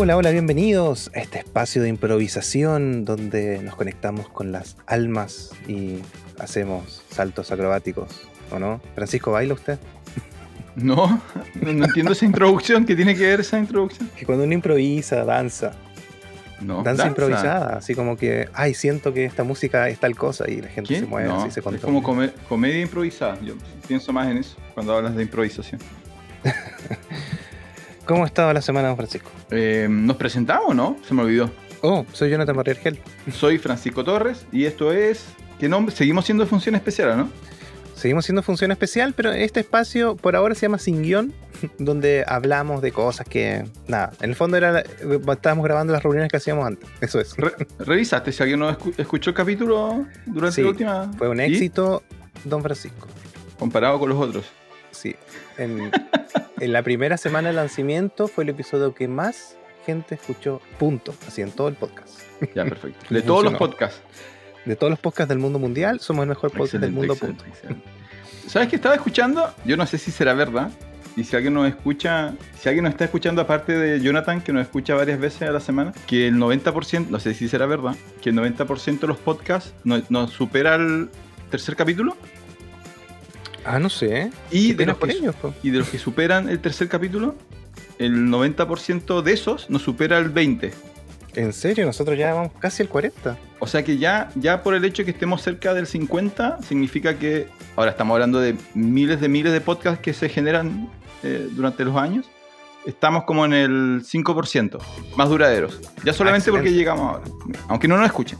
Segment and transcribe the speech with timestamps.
[0.00, 5.96] Hola, hola, bienvenidos a este espacio de improvisación donde nos conectamos con las almas y
[6.38, 8.08] hacemos saltos acrobáticos,
[8.52, 8.80] ¿o no?
[8.94, 9.76] Francisco, ¿baila usted?
[10.76, 11.20] No,
[11.60, 12.84] no entiendo esa introducción.
[12.84, 14.08] ¿Qué tiene que ver esa introducción?
[14.16, 15.72] Que cuando uno improvisa, danza.
[16.60, 20.60] No, danza, improvisada, así como que, ay, siento que esta música es tal cosa y
[20.60, 21.00] la gente ¿Quién?
[21.00, 21.84] se mueve No, así se Es controla.
[21.84, 23.36] como come- comedia improvisada.
[23.42, 23.54] Yo
[23.88, 25.80] pienso más en eso cuando hablas de improvisación.
[28.08, 29.30] ¿Cómo ha estado la semana, don Francisco?
[29.50, 30.96] Eh, ¿Nos presentamos, no?
[31.06, 31.50] Se me olvidó.
[31.82, 32.98] Oh, soy Jonathan Barriergel.
[33.32, 35.26] Soy Francisco Torres y esto es.
[35.60, 35.94] ¿Qué nombre?
[35.94, 37.28] Seguimos siendo Función Especial, ¿no?
[37.94, 41.34] Seguimos siendo función especial, pero este espacio por ahora se llama Sin Guión,
[41.80, 44.84] donde hablamos de cosas que, nada, en el fondo era la-
[45.32, 47.36] estábamos grabando las reuniones que hacíamos antes, eso es.
[47.36, 51.10] Re- ¿Revisaste si alguien no escu- escuchó el capítulo durante Sí, la última?
[51.18, 51.42] Fue un ¿Y?
[51.46, 52.04] éxito,
[52.44, 53.08] don Francisco.
[53.58, 54.44] Comparado con los otros.
[54.92, 55.16] Sí.
[55.56, 55.90] En,
[56.60, 59.56] en la primera semana de lanzamiento fue el episodio que más
[59.86, 62.20] gente escuchó, punto, así en todo el podcast.
[62.54, 63.06] Ya, perfecto.
[63.14, 64.00] De todos los podcasts.
[64.64, 67.42] De todos los podcasts del mundo mundial, somos el mejor podcast del Excelente, mundo, excelente,
[67.44, 67.56] punto.
[67.56, 67.88] excelente.
[68.48, 69.54] ¿Sabes qué estaba escuchando?
[69.64, 70.70] Yo no sé si será verdad.
[71.16, 74.62] Y si alguien nos escucha, si alguien nos está escuchando aparte de Jonathan, que nos
[74.62, 78.30] escucha varias veces a la semana, que el 90%, no sé si será verdad, que
[78.30, 81.08] el 90% de los podcasts nos no supera el
[81.50, 82.16] tercer capítulo.
[83.64, 84.30] Ah, no sé.
[84.50, 87.34] Y de, los que, ellos, y de los que superan el tercer capítulo,
[87.98, 90.72] el 90% de esos nos supera el 20%.
[91.34, 93.38] En serio, nosotros ya vamos casi al 40.
[93.60, 97.18] O sea que ya, ya por el hecho de que estemos cerca del 50, significa
[97.18, 100.88] que ahora estamos hablando de miles de miles de podcasts que se generan
[101.22, 102.26] eh, durante los años.
[102.86, 104.78] Estamos como en el 5%,
[105.16, 105.80] más duraderos.
[106.02, 107.24] Ya solamente porque llegamos ahora.
[107.68, 108.38] Aunque no nos escuchen.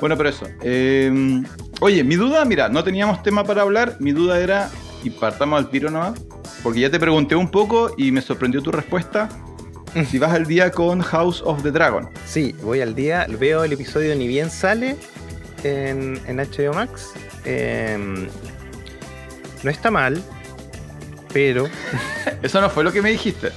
[0.00, 0.46] Bueno, pero eso.
[0.62, 1.42] eh,
[1.80, 3.96] oye, mi duda, mira, no teníamos tema para hablar.
[4.00, 4.70] Mi duda era,
[5.02, 6.20] y partamos al tiro nomás,
[6.62, 9.28] porque ya te pregunté un poco y me sorprendió tu respuesta.
[10.10, 12.08] Si vas al día con House of the Dragon.
[12.26, 14.96] Sí, voy al día, veo el episodio ni bien sale
[15.64, 17.12] en, en HBO Max.
[17.44, 18.28] Em,
[19.62, 20.22] no está mal,
[21.32, 21.66] pero
[22.42, 23.50] Eso no fue lo que me dijiste.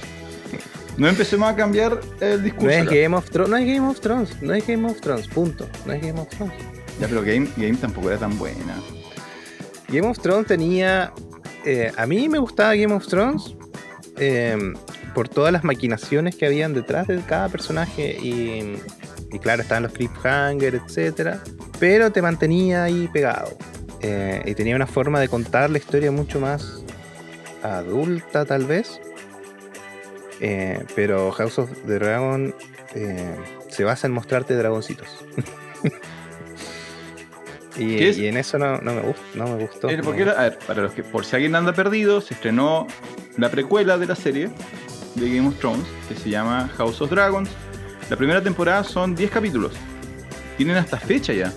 [0.96, 2.70] No empecemos a cambiar el no discurso.
[2.70, 2.94] es acá.
[2.94, 5.68] Game of Thrones, no es Game of Thrones, no es Game of Thrones, punto.
[5.86, 6.54] No es Game of Thrones.
[7.00, 8.80] Ya, pero Game, Game tampoco era tan buena.
[9.88, 11.12] Game of Thrones tenía.
[11.64, 13.54] eh, a mí me gustaba Game of Thrones
[14.18, 14.74] em,
[15.14, 18.76] por todas las maquinaciones que habían detrás de cada personaje y,
[19.30, 21.42] y claro, estaban los cliffhangers, etcétera,
[21.78, 23.56] pero te mantenía ahí pegado
[24.04, 26.82] Eh, y tenía una forma de contar la historia mucho más
[27.62, 29.00] adulta, tal vez.
[30.40, 32.52] Eh, pero House of the Dragon
[32.96, 33.36] eh,
[33.68, 35.06] se basa en mostrarte dragoncitos.
[37.78, 39.88] y, y en eso no, no me, gust- no me gustó.
[40.02, 42.86] Porque era- a ver, para los que, por si alguien anda perdido, se estrenó
[43.36, 44.50] la precuela de la serie
[45.14, 47.48] de Game of Thrones, que se llama House of Dragons.
[48.10, 49.72] La primera temporada son 10 capítulos.
[50.56, 51.48] Tienen hasta fecha ya.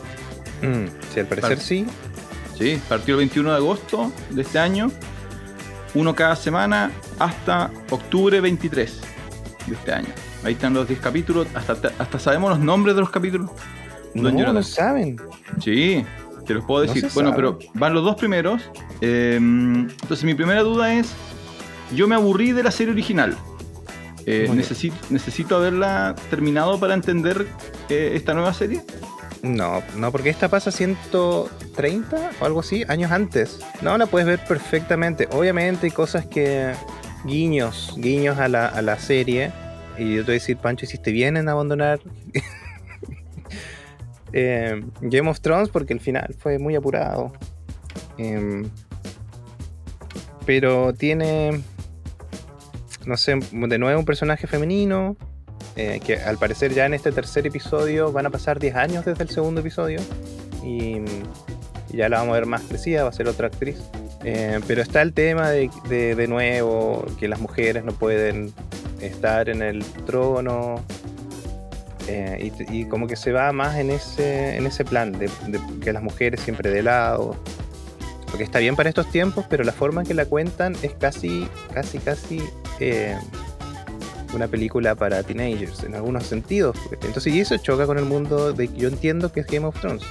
[0.61, 1.85] Mm, sí, al parecer Par- sí.
[2.57, 4.89] Sí, partió el 21 de agosto de este año.
[5.93, 9.01] Uno cada semana hasta octubre 23
[9.67, 10.07] de este año.
[10.43, 11.47] Ahí están los 10 capítulos.
[11.53, 13.49] Hasta, hasta sabemos los nombres de los capítulos.
[14.15, 15.17] No, no saben.
[15.61, 16.03] Sí,
[16.47, 17.07] te los puedo decir.
[17.13, 17.35] bueno, sabe.
[17.35, 18.61] pero van los dos primeros.
[19.01, 21.13] Eh, entonces, mi primera duda es:
[21.93, 23.37] yo me aburrí de la serie original.
[24.25, 27.45] Eh, necesito, necesito haberla terminado para entender
[27.89, 28.81] eh, esta nueva serie.
[29.43, 33.59] No, no, porque esta pasa 130 o algo así, años antes.
[33.81, 35.27] No, la puedes ver perfectamente.
[35.31, 36.73] Obviamente hay cosas que.
[37.25, 39.51] guiños, guiños a la, a la serie.
[39.97, 41.99] Y yo te voy a decir, Pancho, hiciste bien en abandonar
[44.33, 47.31] eh, Game of Thrones porque el final fue muy apurado.
[48.17, 48.65] Em,
[50.45, 51.61] pero tiene.
[53.05, 55.15] No sé, de nuevo un personaje femenino.
[55.75, 59.23] eh, que al parecer ya en este tercer episodio van a pasar 10 años desde
[59.23, 59.99] el segundo episodio.
[60.63, 60.97] Y,
[61.91, 63.77] y ya la vamos a ver más crecida, va a ser otra actriz.
[64.23, 68.53] Eh, pero está el tema de, de, de nuevo, que las mujeres no pueden
[69.01, 70.83] estar en el trono.
[72.07, 75.59] Eh, y, y como que se va más en ese, en ese plan, de, de
[75.81, 77.35] que las mujeres siempre de lado.
[78.27, 81.47] Porque está bien para estos tiempos, pero la forma en que la cuentan es casi,
[81.73, 82.43] casi, casi
[82.79, 83.17] eh,
[84.33, 86.75] una película para teenagers, en algunos sentidos.
[86.91, 89.79] Entonces, y eso choca con el mundo de que yo entiendo que es Game of
[89.79, 90.03] Thrones.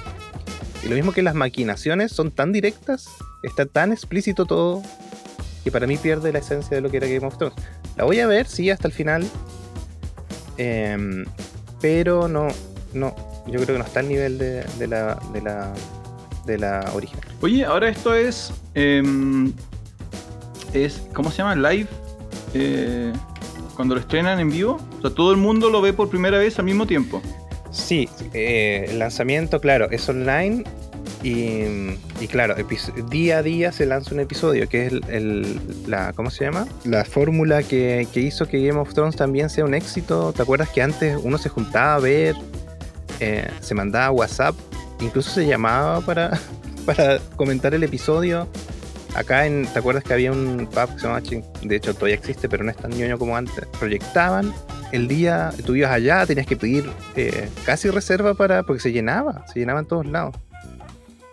[0.83, 3.07] Y lo mismo que las maquinaciones son tan directas,
[3.43, 4.81] está tan explícito todo,
[5.63, 7.55] que para mí pierde la esencia de lo que era Game of Thrones.
[7.95, 9.25] La voy a ver, sí, hasta el final.
[10.57, 11.25] em,
[11.81, 12.47] pero no,
[12.93, 13.15] no,
[13.47, 15.73] yo creo que no está al nivel de, de la, de la,
[16.45, 17.23] de la original.
[17.41, 18.53] Oye, ahora esto es.
[18.73, 19.51] em,
[20.73, 21.55] es ¿Cómo se llama?
[21.55, 21.87] Live.
[22.53, 23.13] eh,
[23.75, 24.79] cuando lo estrenan en vivo.
[25.01, 27.21] sea, todo el mundo lo ve por primera vez al mismo tiempo.
[27.71, 30.63] Sí, eh, el lanzamiento, claro, es online
[31.27, 32.55] y, claro,
[33.09, 36.67] día a día se lanza un episodio, que es el, la, ¿cómo se llama?
[36.83, 40.33] La fórmula que, que hizo que Game of Thrones también sea un éxito.
[40.33, 42.35] ¿Te acuerdas que antes uno se juntaba a ver,
[43.19, 44.53] eh, se mandaba WhatsApp,
[44.99, 46.39] incluso se llamaba para,
[46.85, 48.47] para comentar el episodio?
[49.15, 51.23] Acá en, ¿te acuerdas que había un pub que se llamaba?
[51.63, 53.65] De hecho, todavía existe, pero no es tan ñoño como antes.
[53.79, 54.53] Proyectaban
[54.91, 59.43] el día, tú ibas allá, tenías que pedir eh, casi reserva para, porque se llenaba,
[59.51, 60.35] se llenaba en todos lados.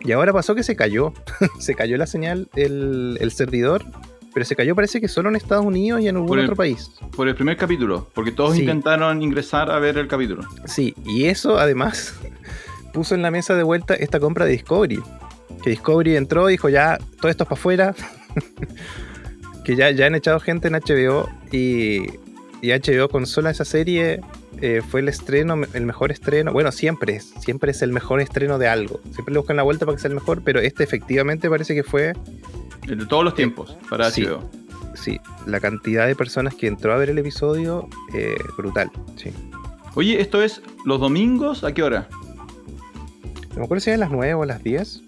[0.04, 1.12] Y ahora pasó que se cayó,
[1.58, 3.84] se cayó la señal, el, el servidor,
[4.34, 6.90] pero se cayó parece que solo en Estados Unidos y en algún el- otro país.
[7.14, 8.60] Por el primer capítulo, porque todos Sí.
[8.62, 10.42] intentaron ingresar a ver el capítulo.
[10.64, 12.14] Sí, y eso además
[12.92, 15.00] puso en la mesa de vuelta esta compra de Discovery.
[15.62, 17.94] Que Discovery entró y dijo ya, todo esto es para afuera.
[19.64, 22.02] que ya, ya han echado gente en HBO y,
[22.60, 24.20] y HBO con sola esa serie
[24.62, 26.52] eh, fue el estreno, el mejor estreno.
[26.52, 29.00] Bueno, siempre es, siempre es el mejor estreno de algo.
[29.12, 31.82] Siempre le buscan la vuelta para que sea el mejor, pero este efectivamente parece que
[31.82, 32.14] fue,
[32.88, 34.24] El de todos los tiempos para Sí.
[34.24, 34.48] HBO.
[34.94, 38.90] sí, la cantidad de personas que entró a ver el episodio, eh, brutal.
[39.16, 39.30] Sí.
[39.94, 42.08] Oye, esto es los domingos, ¿a qué hora?
[43.50, 45.02] No me acuerdo si eran las 9 o las 10.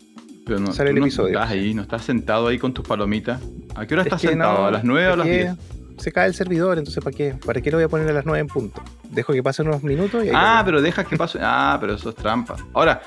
[0.45, 1.39] Pero no, Sale el no episodio.
[1.39, 3.41] estás ahí, no estás sentado ahí con tus palomitas.
[3.75, 4.59] ¿A qué hora Es estás que sentado?
[4.59, 5.57] no, ¿A las 9 o a las porque 10?
[5.99, 7.35] Se cae el servidor, entonces ¿para qué?
[7.45, 8.83] ¿Para qué lo voy a poner a las 9 en punto?
[9.11, 11.39] Dejo que pasen unos minutos y ahí Ah, pero dejas que pase.
[11.41, 12.57] Ah, pero eso es trampa.
[12.73, 13.01] Ahora,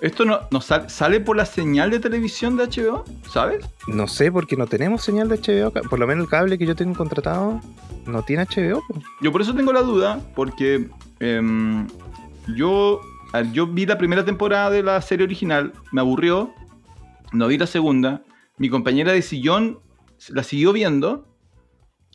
[0.00, 3.04] ¿esto no, no sal- sale por la señal de televisión de HBO?
[3.30, 3.64] ¿Sabes?
[3.86, 5.70] No sé porque no tenemos señal de HBO.
[5.88, 7.60] Por lo menos el cable que yo tengo contratado
[8.06, 8.82] no tiene HBO.
[9.20, 10.88] Yo por eso tengo la duda, porque
[11.20, 11.86] em,
[12.56, 13.00] yo,
[13.52, 16.52] yo vi la primera temporada de la serie original, me aburrió,
[17.32, 18.22] no vi la segunda,
[18.56, 19.78] mi compañera de sillón
[20.30, 21.27] la siguió viendo,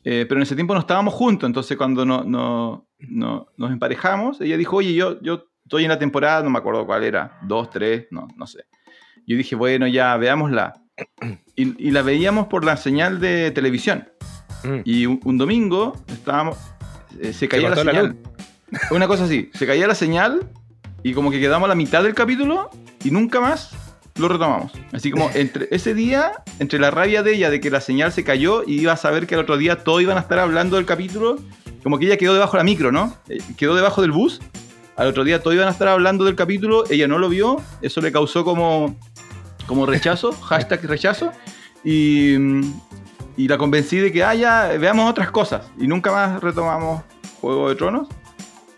[0.03, 4.39] eh, pero en ese tiempo no estábamos juntos, entonces cuando no, no- no- nos emparejamos,
[4.41, 7.69] ella dijo, oye, yo, yo estoy en la temporada, no me acuerdo cuál era, dos,
[7.69, 8.65] tres, no, no sé.
[9.25, 10.73] Yo dije, bueno, ya, veámosla.
[11.55, 14.09] Y, y la veíamos por la señal de televisión.
[14.63, 14.79] Mm.
[14.85, 16.57] Y un, un domingo estábamos.
[17.21, 18.17] eh, se caía la cortó la señal.
[18.89, 20.50] Una cosa así, se caía la señal
[21.03, 22.71] y como que quedamos a la mitad del capítulo
[23.03, 23.75] y nunca más
[24.15, 24.71] lo retomamos.
[24.92, 28.24] Así como entre ese día, entre la rabia de ella de que la señal se
[28.24, 30.86] cayó y iba a saber que el otro día todos iban a estar hablando del
[30.86, 31.38] capítulo,
[31.83, 33.15] como que ella quedó debajo de la micro, ¿no?
[33.27, 34.42] Eh, Quedó debajo del bus.
[34.95, 38.00] Al otro día todos iban a estar hablando del capítulo, ella no lo vio, eso
[38.00, 38.95] le causó como,
[39.65, 41.31] como rechazo, hashtag rechazo,
[41.83, 42.74] y, mm,
[43.38, 47.01] y la convencí de que, ah, ya, veamos otras cosas, y nunca más retomamos
[47.42, 48.07] Juego de Tronos.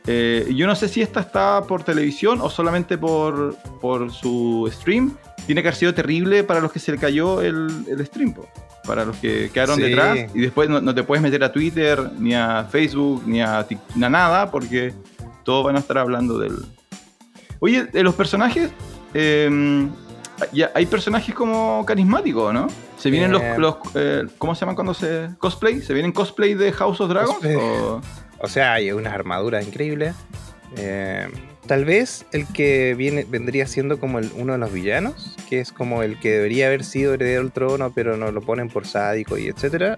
[0.08, 5.16] Eh, yo no sé si esta está por televisión o solamente por, por su stream.
[5.46, 8.48] Tiene que haber sido terrible para los que se le cayó el, el stream, po.
[8.86, 9.84] para los que quedaron Sí.
[9.84, 10.18] detrás.
[10.34, 13.66] Y después no, no te puedes meter a Twitter, ni a Facebook, ni a,
[13.96, 14.94] ni a nada, porque
[15.44, 16.56] todos van a estar hablando del...
[17.60, 18.70] Oye, de los personajes,
[19.14, 19.88] eh,
[20.52, 22.68] ya hay personajes como carismáticos, ¿no?
[22.98, 23.56] Se vienen los, Eh.
[23.58, 25.82] los eh, ¿cómo se llaman cuando se cosplay?
[25.82, 27.40] ¿Se vienen cosplay de House of Dragons?
[27.58, 28.02] O-
[28.40, 30.14] O sea, hay unas armaduras increíbles.
[30.78, 31.28] Eh,
[31.68, 35.72] tal vez el que viene vendría siendo como el- uno de los villanos, que es
[35.72, 39.38] como el que debería haber sido heredero del trono, pero no lo ponen por sádico
[39.38, 39.98] y etcétera.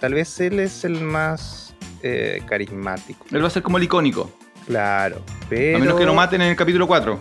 [0.00, 3.24] Tal vez él es el más eh, carismático.
[3.32, 4.30] Él va a ser como el icónico.
[4.66, 7.18] Claro, pero A menos que lo maten en el capítulo 4.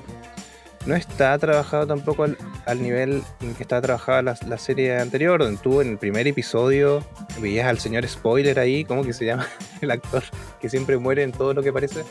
[0.86, 5.40] no está trabajado tampoco al, al nivel en que estaba trabajada la, la serie anterior,
[5.44, 7.04] donde tú en el primer episodio
[7.40, 9.48] veías al señor spoiler ahí, ¿cómo que se llama?
[9.82, 10.24] El actor
[10.62, 12.04] que siempre muere en todo lo que parece.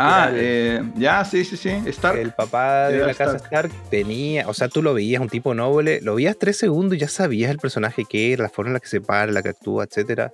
[0.00, 1.70] Ah, eh, ya, sí, sí, sí.
[1.86, 2.18] Stark.
[2.18, 5.54] El papá de Era la casa Stark tenía, o sea, tú lo veías, un tipo
[5.54, 8.74] noble, lo veías tres segundos y ya sabías el personaje que era, la forma en
[8.74, 10.30] la que se para, la que actúa, etcétera.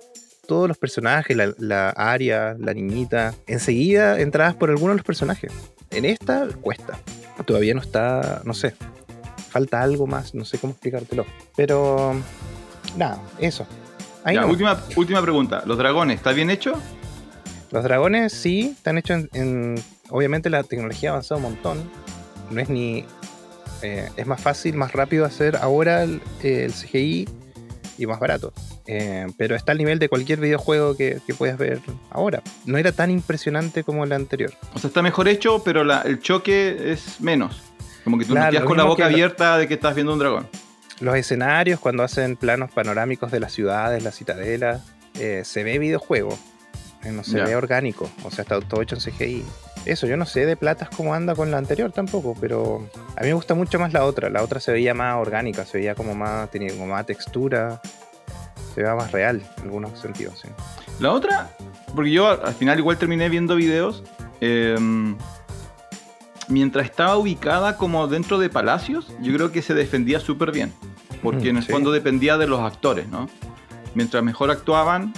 [0.47, 5.51] Todos los personajes, la, la Aria, la niñita, enseguida entrabas por alguno de los personajes.
[5.89, 6.99] En esta cuesta.
[7.45, 8.75] Todavía no está, no sé.
[9.49, 11.25] Falta algo más, no sé cómo explicártelo.
[11.55, 12.13] Pero
[12.95, 13.65] nada, eso.
[14.23, 15.63] Ahí Ya, última, última pregunta.
[15.65, 16.73] ¿Los dragones, está bien hecho?
[17.71, 21.89] Los dragones sí, están hechos en, en- Obviamente la tecnología ha avanzado un montón.
[22.51, 23.05] No es ni...
[23.81, 27.27] eh, es más fácil, más rápido hacer ahora el, el CGI
[27.97, 28.53] y más barato.
[28.85, 31.79] Eh, pero está al nivel de cualquier videojuego que, que puedas ver
[32.11, 32.43] ahora.
[32.65, 34.53] No era tan impresionante como el anterior.
[34.75, 37.63] O sea, está mejor hecho, pero la- el choque es menos.
[38.03, 39.95] Como que tú Claro, no quedas con la boca que lo- abierta de que estás
[39.95, 40.47] viendo un dragón.
[40.99, 44.81] Los escenarios, cuando hacen planos panorámicos de las ciudades, la citadela,
[45.19, 46.37] eh, se ve videojuego.
[47.05, 47.45] Eh, no se Ya.
[47.45, 48.09] ve orgánico.
[48.23, 49.45] O sea, está todo hecho en CGI.
[49.85, 53.27] Eso, yo no sé de platas cómo anda con la anterior tampoco, pero a mí
[53.27, 54.29] me gusta mucho más la otra.
[54.29, 57.79] La otra se veía más orgánica, se veía como más, tenía como más textura,
[58.73, 60.39] se veía más real en algunos sentidos.
[60.41, 60.47] sí.
[60.99, 61.49] La otra,
[61.93, 64.03] porque yo al final igual terminé viendo videos.
[64.41, 64.75] eh,
[66.47, 70.73] mientras estaba ubicada como dentro de palacios, yo creo que se defendía súper bien.
[71.23, 71.71] Porque Mm, en el sí.
[71.71, 73.27] fondo dependía de los actores, ¿no?
[73.95, 75.13] Mientras mejor actuaban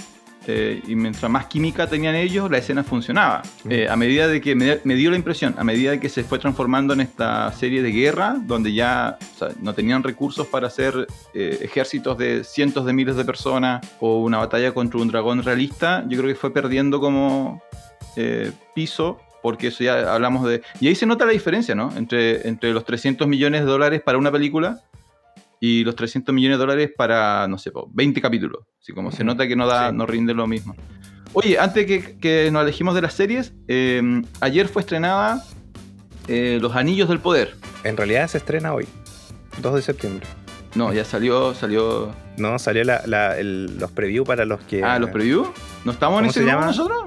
[0.50, 3.42] eh, y mientras más química tenían ellos, la escena funcionaba.
[3.64, 3.70] Mm.
[3.70, 6.24] Eh, a medida de que me, me dio la impresión, a medida de que se
[6.24, 10.68] fue transformando en esta serie de guerra, donde ya o sea, no tenían recursos para
[10.68, 15.42] hacer eh, ejércitos de cientos de miles de personas o una batalla contra un dragón
[15.42, 17.62] realista, yo creo que fue perdiendo como
[18.16, 19.20] eh, piso.
[19.40, 20.62] Porque eso ya hablamos de...
[20.80, 21.92] Y ahí se nota la diferencia, ¿no?
[21.96, 24.82] Entre, entre los 300 millones de dólares para una película
[25.60, 28.62] y los 300 millones de dólares para, no sé, po, 20 capítulos.
[28.80, 29.96] Así como se nota que no, da, Sí.
[29.96, 30.74] no rinde lo mismo.
[31.34, 35.42] Oye, antes que, que nos alejemos de las series, eh, ayer fue estrenada
[36.26, 37.54] eh, Los Anillos del Poder.
[37.84, 38.86] En realidad se estrena hoy,
[39.62, 40.26] 2 de septiembre.
[40.74, 42.14] No, ya salió, salió...
[42.36, 44.84] No, salió la, la- el- los previews para los que.
[44.84, 45.48] Ah, los previews.
[45.84, 46.66] ¿No estamos en ¿Cómo ese llama?
[46.66, 47.04] nosotros?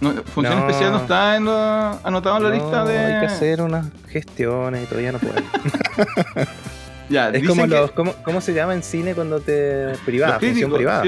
[0.00, 0.66] No, Función No.
[0.68, 2.98] especial no está en la- anotado en la No, lista de...
[2.98, 5.34] Hay que hacer unas gestiones y todavía no puedo.
[7.08, 7.90] Ya, es como los.
[7.92, 9.92] ¿cómo, cómo se llama en cine cuando te.
[10.04, 10.38] privada?
[10.40, 11.04] Función privada.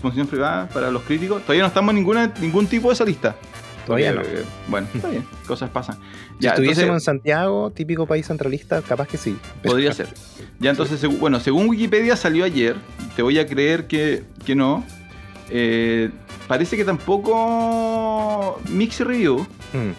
[0.00, 1.42] función privada para los críticos.
[1.42, 3.36] Todavía no estamos en ninguna, ningún tipo de esa lista.
[3.86, 5.96] Todavía Porque, eh, Bueno, está bien, cosas pasan.
[5.96, 9.36] si Ya, estuviésemos entonces, en Santiago, típico país centralista, capaz que sí.
[9.62, 10.08] podría ser.
[10.58, 12.76] Ya entonces, bueno, según Wikipedia salió ayer,
[13.14, 14.82] te voy a creer que, que no.
[15.50, 16.08] Eh,
[16.48, 19.90] parece que tampoco Mix Review, Mm,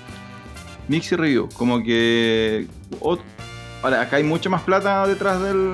[0.87, 2.65] Mix Review, como que...
[3.85, 5.73] ahora, acá hay mucha más plata detrás del...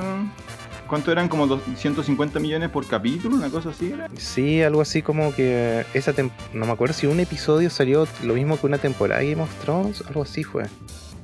[0.87, 1.29] ¿Cuánto eran?
[1.29, 4.09] Como 250 millones por capítulo, una cosa así era.
[4.17, 8.33] Sí, algo así como que esa tem- no me acuerdo si un episodio salió lo
[8.33, 10.63] mismo que una temporada de Game of Thrones, algo así fue.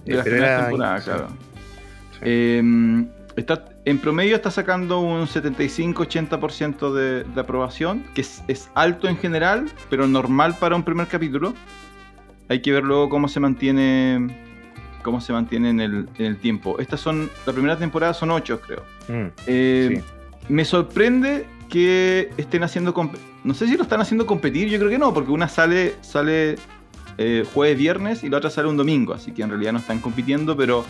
[0.05, 0.75] De Eh, la pero era- sí.
[1.03, 1.27] claro.
[2.13, 2.17] Sí.
[2.21, 9.09] Eh, está, en promedio está sacando un 75-80% de, de aprobación, que es, es alto
[9.09, 11.53] en general, pero normal para un primer capítulo.
[12.47, 14.46] Hay que ver luego cómo se mantiene
[15.07, 16.77] cómo se mantiene en el, en el tiempo.
[16.79, 18.83] Estas son, la primera temporada son 8, creo.
[19.07, 20.53] Mm, Eh, sí.
[20.53, 22.93] Me sorprende que estén haciendo...
[23.45, 26.55] No sé si lo están haciendo competir, yo creo que no, porque una sale, sale
[27.17, 29.99] eh, jueves, viernes y la otra sale un domingo, así que en realidad no están
[29.99, 30.83] compitiendo, pero...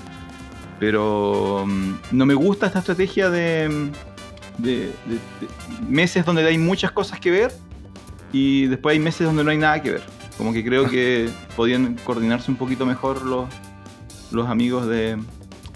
[0.79, 3.89] Pero mm, no me gusta esta estrategia de,
[4.57, 4.91] de- de-
[5.39, 5.47] de
[5.89, 7.51] meses donde hay muchas cosas que ver
[8.31, 10.03] y después hay meses donde no hay nada que ver.
[10.37, 13.45] Como que creo que podían coordinarse un poquito mejor los,
[14.31, 15.17] los amigos de,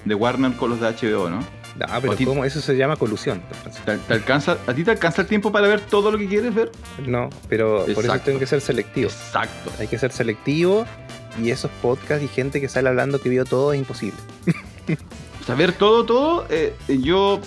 [0.05, 1.39] de Warner con los de HBO, ¿no?
[1.87, 2.43] Ah, pero ti- ¿cómo?
[2.43, 3.41] Eso se llama colusión.
[3.85, 6.53] ¿Te, te alcanza, ¿A ti te alcanza el tiempo para ver todo lo que quieres
[6.53, 6.71] ver?
[7.07, 9.09] No, pero por eso tengo que ser selectivo.
[9.09, 9.71] Exacto.
[9.79, 10.85] Hay que ser selectivo
[11.41, 14.17] y esos podcasts y gente que sale hablando que vio todo es imposible.
[15.41, 17.41] O sea, ver todo, todo, eh, yo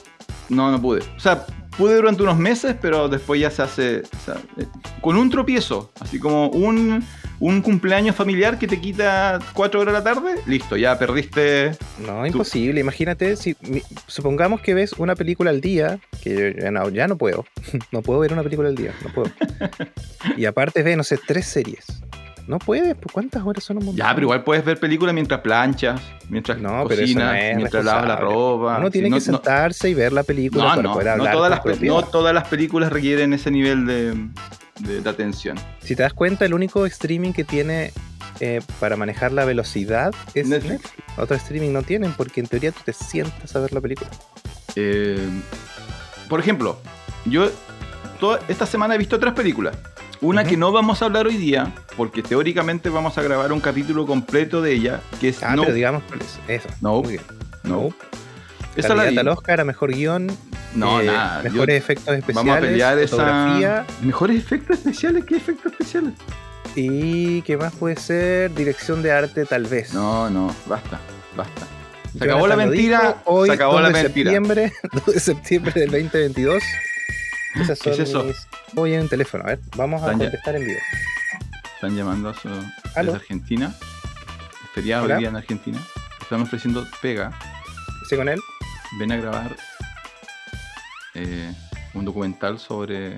[0.48, 1.00] no, no pude.
[1.16, 1.46] O sea,
[1.78, 4.66] pude durante unos meses, pero después ya se hace o sea, eh,
[5.00, 7.04] con un tropiezo, así como un,
[7.40, 11.72] un cumpleaños familiar que te quita cuatro horas a la tarde, listo, ya perdiste.
[12.06, 12.80] No, imposible.
[12.80, 13.56] Imagínate, si
[14.06, 17.44] supongamos que ves una película al día, que yo ya no, ya no puedo.
[17.92, 19.30] no puedo ver una película al día, no puedo.
[20.36, 21.84] y aparte ve, no sé, tres series.
[22.46, 24.06] No puedes, pues ¿cuántas horas son un montón?
[24.06, 25.98] Ya, pero igual puedes ver películas mientras planchas,
[26.28, 28.76] mientras No, cocinas, no es mientras lavas la ropa.
[28.78, 31.32] Uno tiene Si no- que sentarse y ver la película para poder hablar.
[31.32, 34.28] todas las, no todas las películas requieren ese nivel de,
[34.84, 35.58] de- de atención.
[35.82, 37.92] Si te das cuenta, el único streaming que tiene
[38.40, 40.82] eh, para manejar la velocidad es Netflix.
[40.82, 41.18] Netflix.
[41.18, 44.10] Otro streaming no tienen porque en teoría tú te sientas a ver la película.
[44.76, 45.18] Eh,
[46.28, 46.78] por ejemplo,
[47.26, 47.50] yo
[48.18, 49.76] toda esta semana he visto tres películas.
[50.20, 54.06] Una que no vamos a hablar hoy día, porque teóricamente vamos a grabar un capítulo
[54.06, 55.62] completo de ella, que es Ah, No.
[55.62, 56.02] pero digamos.
[56.48, 56.68] Eso.
[56.80, 57.02] No.
[57.02, 57.22] Muy bien.
[57.62, 57.88] No.
[57.88, 57.96] Esa
[58.76, 59.16] Esa la vi.
[59.18, 60.26] al Oscar a mejor guion.
[60.74, 61.42] No, eh, nada.
[61.44, 62.34] yo- Mejores efectos especiales.
[62.34, 63.86] vamos a pelear esa.
[64.02, 65.24] ¿Mejores efectos especiales?
[65.24, 66.14] ¿Qué efectos especiales?
[66.74, 69.94] Y qué más puede ser dirección de arte, tal vez.
[69.94, 70.98] No, no, basta,
[71.36, 71.60] basta.
[71.60, 72.98] Se Jonathan acabó la mentira.
[72.98, 74.30] dijo, hoy, se acabó 2 la de mentira.
[74.32, 76.62] Septiembre, 2 de septiembre del 2022.
[77.56, 78.24] Esas ¿Qué son es eso?
[78.24, 79.44] mis- Oye, un teléfono.
[79.44, 80.80] A ver, vamos a ya- contestar en vivo.
[81.76, 83.72] Están llamando a su, desde Argentina.
[84.74, 85.78] Feriado hoy día en Argentina.
[86.20, 87.30] Están ofreciendo pega.
[88.08, 88.40] ¿Sí con él?
[88.98, 89.56] Ven a grabar
[91.14, 91.52] eh,
[91.94, 93.16] un documental sobre.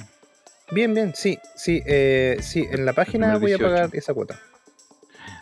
[0.70, 3.64] Bien, bien, sí, sí, eh, sí, en la página voy a 18.
[3.64, 4.38] pagar esa cuota.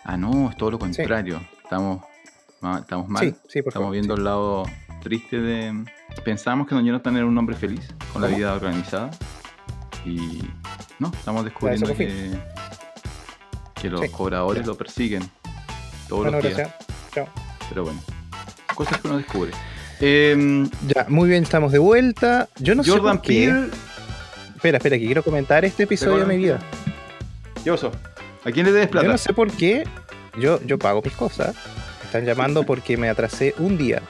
[0.05, 1.41] Ah, no, es todo lo contrario.
[1.63, 2.05] Estamos,
[2.79, 3.25] estamos mal.
[3.25, 3.93] Sí, sí, por Estamos favor.
[3.93, 4.65] viendo el lado
[5.03, 5.85] triste de.
[6.25, 9.11] Pensábamos que Don Jonathan era un hombre feliz, con la vida organizada.
[10.05, 10.43] Y.
[10.99, 12.31] No, estamos descubriendo que.
[13.75, 15.23] Que los cobradores lo persiguen
[16.09, 16.57] todos Bueno, los días.
[16.57, 16.87] gracias.
[17.13, 17.29] Chao.
[17.69, 18.01] Pero bueno,
[18.75, 19.53] cosas que uno descubre.
[20.01, 22.49] Em, Ya, muy bien, estamos de vuelta.
[22.59, 23.47] Yo no sé Jordan por qué.
[23.47, 23.69] Peele.
[24.57, 26.59] Espera, espera, que quiero comentar este episodio de mi vida.
[27.63, 27.93] ¿Qué pasó?
[28.45, 29.07] ¿A quién le debes plata?
[29.07, 29.85] Yo no sé por qué.
[30.39, 31.55] Yo, yo pago mis cosas.
[32.01, 34.03] Me están llamando porque me atrasé un día.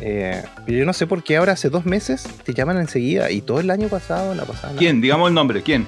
[0.00, 3.40] Eh, pero yo no sé por qué ahora hace dos meses te llaman enseguida y
[3.40, 4.78] todo el año pasado no pasaba nada.
[4.78, 5.00] ¿Quién?
[5.00, 5.62] Digamos el nombre.
[5.62, 5.86] ¿Quién?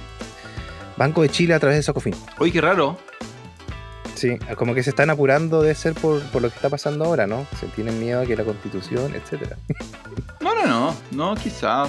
[0.96, 2.14] Banco de Chile a través de Socofin.
[2.38, 2.96] Oye, qué raro.
[4.14, 7.26] Sí, como que se están apurando de ser por, por lo que está pasando ahora,
[7.26, 7.46] ¿no?
[7.58, 9.56] Se tienen miedo a que la constitución, etcétera.
[10.40, 10.96] No, no, no.
[11.10, 11.88] No, quizás.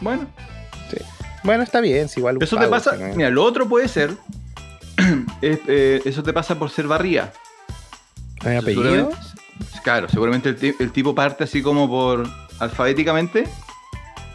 [0.00, 0.26] Bueno,
[1.42, 2.38] Bueno, está bien, si igual.
[2.40, 2.96] eso te pasa.
[2.96, 4.12] no- Mira, lo otro puede ser.
[5.42, 7.32] es, eh, eso te pasa por ser barría.
[8.44, 8.82] ¿No hay apellido?
[8.84, 9.16] Seguramente-
[9.82, 12.28] Claro, seguramente el, el tipo parte así como por
[12.60, 13.44] alfabéticamente.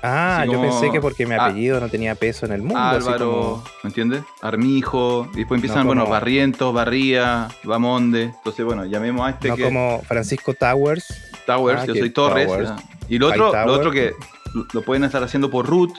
[0.06, 1.46] Ah, yo pensé que porque mi Ah.
[1.46, 2.78] apellido no tenía peso en el mundo.
[2.78, 4.24] Álvaro, como- ¿me entiendes?
[4.42, 5.30] Armijo.
[5.34, 8.24] Y después empiezan, No bueno, Barrientos, Barría, Bamonde.
[8.24, 11.06] Entonces, bueno, llamemos a este no que como Francisco Towers.
[11.46, 12.48] Towers, Ah, yo soy Torres.
[12.48, 12.70] Towers.
[12.70, 12.76] ya.
[13.08, 14.14] Y lo otro, lo otro que
[14.54, 15.92] lo- lo pueden estar haciendo por root,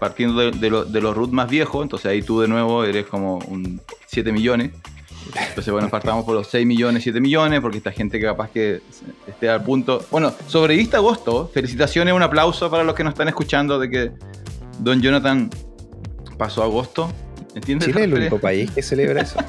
[0.00, 1.82] partiendo de, de lo- de los root más viejos.
[1.82, 4.72] Entonces ahí tú de nuevo eres como un 7 millones.
[5.34, 8.80] Entonces, bueno, partamos por los 6 millones, 7 millones, porque esta gente que capaz que
[9.26, 10.04] esté al punto.
[10.10, 11.50] Bueno, sobreviviste a agosto.
[11.52, 14.12] Felicitaciones, un aplauso para los que nos están escuchando de que
[14.78, 15.50] Don Jonathan
[16.38, 17.10] pasó agosto.
[17.54, 17.88] ¿Entiendes?
[17.88, 19.38] Chile es el único país que celebra eso.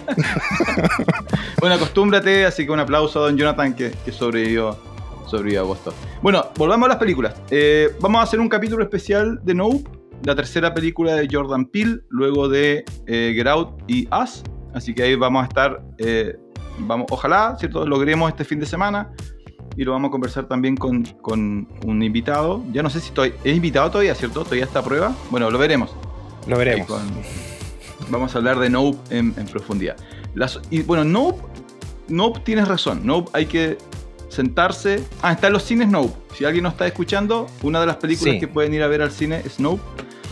[1.59, 4.77] Bueno, acostúmbrate, así que un aplauso a Don Jonathan que, que sobrevivió,
[5.25, 5.91] sobrevivió a agosto.
[6.21, 7.33] Bueno, volvamos a las películas.
[7.49, 9.89] Eh, vamos a hacer un capítulo especial de Nope,
[10.23, 14.43] la tercera película de Jordan Peele, luego de eh, Get Out y Us.
[14.77, 16.37] Así que ahí vamos a estar, eh,
[16.79, 17.85] vamos, ojalá, ¿cierto?
[17.85, 19.11] Logremos este fin de semana.
[19.75, 22.63] Y lo vamos a conversar también con, con un invitado.
[22.71, 24.43] Ya no sé si estoy, es invitado todavía, ¿cierto?
[24.43, 25.13] ¿Todavía está a prueba?
[25.29, 25.93] Bueno, lo veremos.
[26.47, 26.87] Lo veremos.
[26.87, 27.01] Con-
[28.09, 29.95] vamos a hablar de Nope en, en profundidad.
[30.33, 31.41] Las- y bueno, Nope,
[32.07, 33.01] Nope tienes razón.
[33.05, 33.77] Nope hay que
[34.29, 35.03] sentarse.
[35.21, 36.13] Ah, está en los cines Nope.
[36.35, 38.39] Si alguien no está escuchando, una de las películas Sí.
[38.39, 39.81] que pueden ir a ver al cine es Nope.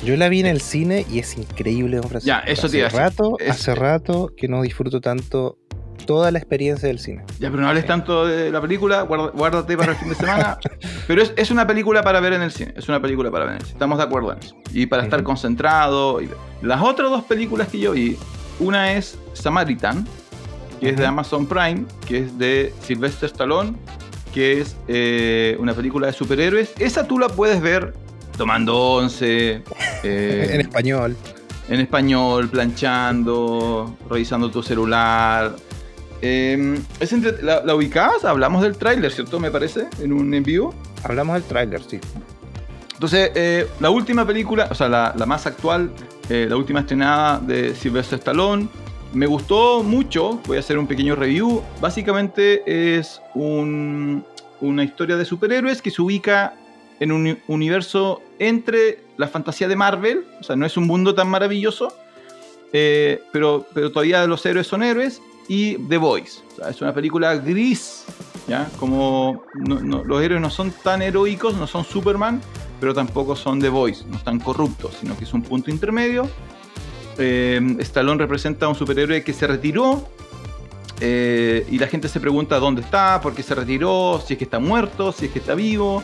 [0.03, 2.27] Yo la vi en el cine y es increíble, don Francisco.
[2.27, 5.58] Ya, eso te hace rato, Es- hace rato que no disfruto tanto
[6.05, 7.23] toda la experiencia del cine.
[7.39, 7.88] Ya, pero no hables Sí.
[7.88, 10.58] tanto de la película, guarda- guárdate para el fin de semana.
[11.08, 12.73] pero es, es una película para ver en el cine.
[12.77, 13.73] Es una película para ver en el cine.
[13.73, 14.55] Estamos de acuerdo en eso.
[14.71, 16.21] Y para estar concentrado.
[16.21, 16.29] y.
[16.62, 18.17] Las otras dos películas que yo vi,
[18.60, 20.05] una es Samaritan,
[20.79, 21.05] que es de.
[21.08, 23.73] Amazon Prime, que es de Sylvester Stallone,
[24.34, 26.73] que es eh, una película de superhéroes.
[26.77, 27.93] Esa tú la puedes ver
[28.38, 29.63] tomando once,
[30.03, 31.15] eh, en español.
[31.69, 35.55] en español, planchando, revisando tu celular.
[36.21, 38.23] Eh, es entre- la, la ubicás?
[38.25, 39.39] Hablamos del tráiler, ¿cierto?
[39.39, 40.73] Me parece, en un en vivo.
[41.03, 41.99] Hablamos del tráiler, sí.
[42.93, 45.91] Entonces, eh, la última película, o sea, la, la más actual,
[46.29, 48.67] eh, la última estrenada de Sylvester Stallone,
[49.13, 50.39] me gustó mucho.
[50.47, 51.62] Voy a hacer un pequeño review.
[51.81, 54.23] Básicamente es un-
[54.62, 56.53] una historia de superhéroes que se ubica
[56.99, 61.15] en un uni- universo entre la fantasía de Marvel, o sea, no es un mundo
[61.15, 61.95] tan maravilloso,
[62.73, 66.39] eh, pero, pero todavía los héroes son héroes, y The Voice.
[66.51, 68.03] O sea, es una película gris,
[68.47, 68.67] ¿ya?
[68.79, 72.41] Como los héroes no son tan heroicos, no son Superman,
[72.79, 76.27] pero tampoco son The Voice, no están corruptos, sino que es un punto intermedio.
[77.17, 80.10] Eh, Stallone representa a un superhéroe que se retiró
[80.99, 84.45] eh, y la gente se pregunta dónde está, por qué se retiró, si es que
[84.45, 86.03] está muerto, si es que está vivo.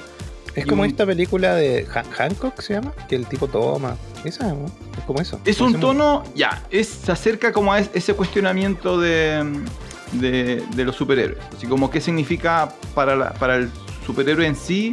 [0.56, 2.92] Es como un- esta película de Han- Hancock, ¿se llama?
[3.08, 3.96] Que el tipo toma.
[4.26, 4.66] Esa, ¿no?
[4.98, 5.40] Es como eso.
[5.46, 9.44] Es un tono, ya, es, se acerca como a es- ese cuestionamiento de,
[10.14, 11.40] de, de los superhéroes.
[11.56, 13.70] Así como qué significa para, la- para el
[14.06, 14.92] superhéroe en sí,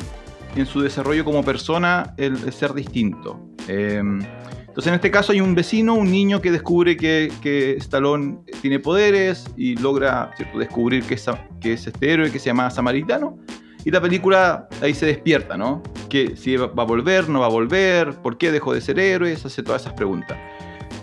[0.57, 3.38] en su desarrollo como persona, el, el ser distinto.
[3.68, 8.38] Eh, entonces en este caso hay un vecino, un niño que descubre que, que Stallone
[8.62, 10.59] tiene poderes y logra ¿cierto?
[10.59, 11.27] descubrir que es,
[11.61, 13.37] que es este héroe que se llama Samaritano.
[13.85, 15.83] Y la película ahí se despierta, ¿no?
[16.09, 19.37] Que si va a volver, no va a volver, por qué dejó de ser héroe,
[19.37, 20.37] se hace todas esas preguntas.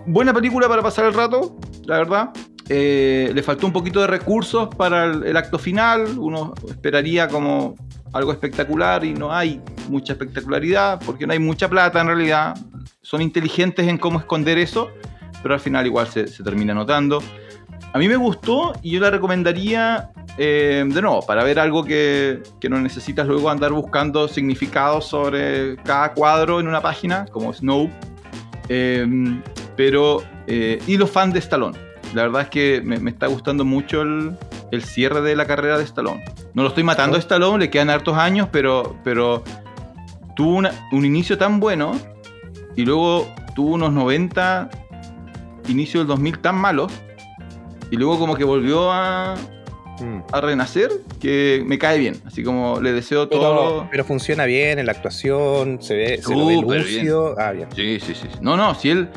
[0.06, 2.30] Buena película para pasar el rato, la verdad.
[2.68, 6.18] Eh, le faltó un poquito de recursos para el, acto final.
[6.18, 7.76] Uno esperaría como
[8.14, 12.56] algo espectacular y no hay mucha espectacularidad porque no hay mucha plata en realidad.
[13.02, 14.90] Son inteligentes en cómo esconder eso,
[15.42, 17.22] pero al final igual se termina notando.
[17.94, 22.42] A mí me gustó y yo la recomendaría eh, de nuevo para ver algo que,
[22.60, 27.90] que no necesitas luego andar buscando significados sobre cada cuadro en una página, como Snow.
[28.70, 29.06] Eh,
[29.76, 31.78] pero, eh, y los fans de Stallone.
[32.14, 34.38] La verdad es que me, me está gustando mucho el,
[34.72, 36.24] el cierre de la carrera de Stallone.
[36.54, 39.44] No lo estoy matando a Stallone, le quedan hartos años, pero, pero
[40.36, 41.92] tuvo una- un inicio tan bueno
[42.76, 44.70] y luego tuvo unos 90,
[45.68, 46.92] inicio del 2000 tan malos,
[47.92, 49.36] y luego como que volvió a.
[50.32, 52.16] a renacer, que me cae bien.
[52.26, 53.88] Así como le deseo Pero, todo.
[53.90, 57.36] pero funciona bien en la actuación, se ve, se lo ve Súper lúcido.
[57.40, 57.70] Ah, bien.
[57.76, 58.28] Sí, sí, sí.
[58.42, 59.10] No, no, si él.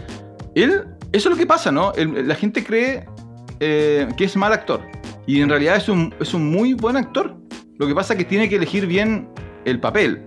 [0.55, 1.93] Él Eso es lo que pasa, ¿no?
[1.97, 3.05] La gente cree
[3.61, 4.81] eh, que es mal actor.
[5.27, 7.37] Y en realidad es un, es un muy buen actor.
[7.79, 9.29] Lo que pasa es que tiene que elegir bien
[9.64, 10.23] el papel.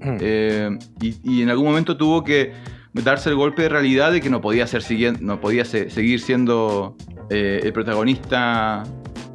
[0.00, 0.16] Mm.
[0.20, 2.52] Eh, y, y en algún momento tuvo que
[2.92, 4.82] darse el golpe de realidad de que no podía, ser
[5.20, 6.96] no podía se- seguir siendo
[7.30, 8.82] eh, el protagonista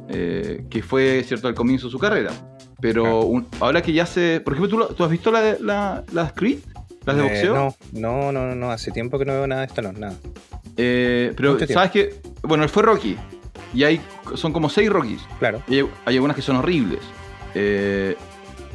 [0.08, 2.30] eh, que fue cierto al comienzo de su carrera.
[2.80, 3.20] Pero Claro.
[3.26, 4.40] un- ahora que ya se...
[4.40, 6.58] Por ejemplo, ¿tú, tú has visto la, la- las Creed?
[7.04, 7.54] ¿Las de Eh, boxeo?
[7.54, 10.14] no, no, no, no, no, hace tiempo que no veo nada de Stallone, nada.
[10.76, 12.14] Eh, pero sabes que...
[12.42, 13.16] Bueno, él fue Rocky.
[13.74, 14.00] Y hay,
[14.34, 15.22] son como seis Rockies.
[15.38, 15.62] Claro.
[15.68, 17.00] Y hay, hay algunas que son horribles.
[17.54, 18.16] Eh,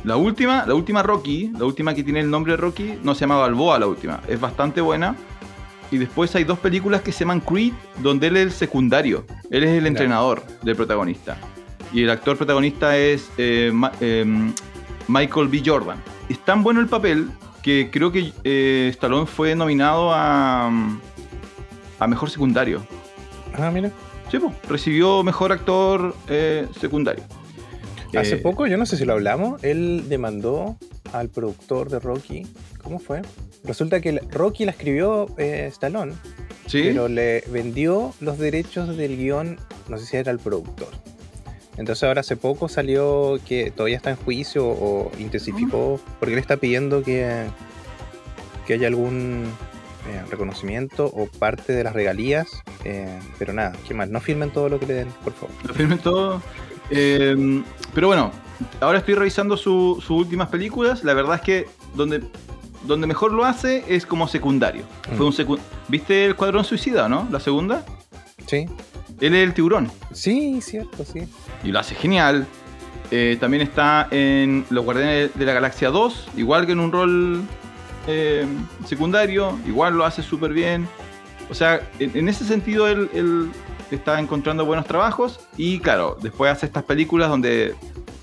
[0.04, 3.22] la última, la última Rocky, la última que tiene el nombre de Rocky, no se
[3.22, 4.22] llama Balboa la última.
[4.28, 5.16] Es bastante buena.
[5.92, 9.26] Y después hay dos películas que se llaman Creed, donde él es el secundario.
[9.50, 9.88] Él es el Claro.
[9.88, 11.38] entrenador del protagonista.
[11.94, 14.54] Y el actor protagonista es eh, Ma- em,
[15.08, 15.62] Michael B.
[15.66, 16.02] Jordan.
[16.30, 17.30] Es tan bueno el papel
[17.64, 20.68] que creo que eh, Stallone fue nominado a,
[22.00, 22.86] a Mejor Secundario.
[23.58, 23.92] Ah, mira.
[24.30, 27.24] Sí, recibió Mejor Actor eh, Secundario.
[28.15, 30.78] Hace Eh, poco, yo no sé si lo hablamos, él demandó
[31.13, 32.48] al productor de Rocky.
[32.84, 33.22] ¿Cómo fue?
[33.63, 36.13] Resulta que Rocky la escribió eh, Stallone,
[36.67, 39.58] Sí, pero le vendió los derechos del guion,
[39.89, 40.89] no sé si era el productor.
[41.78, 46.58] Entonces ahora hace poco salió que todavía está en juicio o intensificó, porque él está
[46.58, 47.46] pidiendo que,
[48.65, 49.43] que haya algún
[50.10, 52.48] eh, reconocimiento o parte de las regalías.
[52.84, 54.10] eh, pero nada, ¿qué más?
[54.10, 55.54] No firmen todo lo que le den, por favor.
[55.65, 56.41] lo firmen todo.
[56.89, 58.32] Eh, pero bueno,
[58.82, 61.04] ahora estoy revisando su- sus últimas películas.
[61.04, 62.21] La verdad es que donde,
[62.86, 64.84] donde mejor lo hace es como secundario.
[65.12, 65.15] Mm.
[65.17, 67.28] Fue un secu- ¿Viste el Cuadrón Suicida, no?
[67.32, 67.86] La segunda.
[68.45, 68.65] Sí,
[69.19, 69.91] Él es el tiburón.
[70.13, 71.21] sí, cierto, sí.
[71.63, 72.45] y lo hace genial.
[73.10, 77.41] Eh, también está en Los Guardianes de la Galaxia 2, igual que en un rol
[78.08, 78.45] eh,
[78.86, 80.88] secundario, igual lo hace súper bien.
[81.50, 83.50] O sea, en, en ese sentido él, él
[83.95, 87.76] está encontrando buenos trabajos y claro, después hace estas películas donde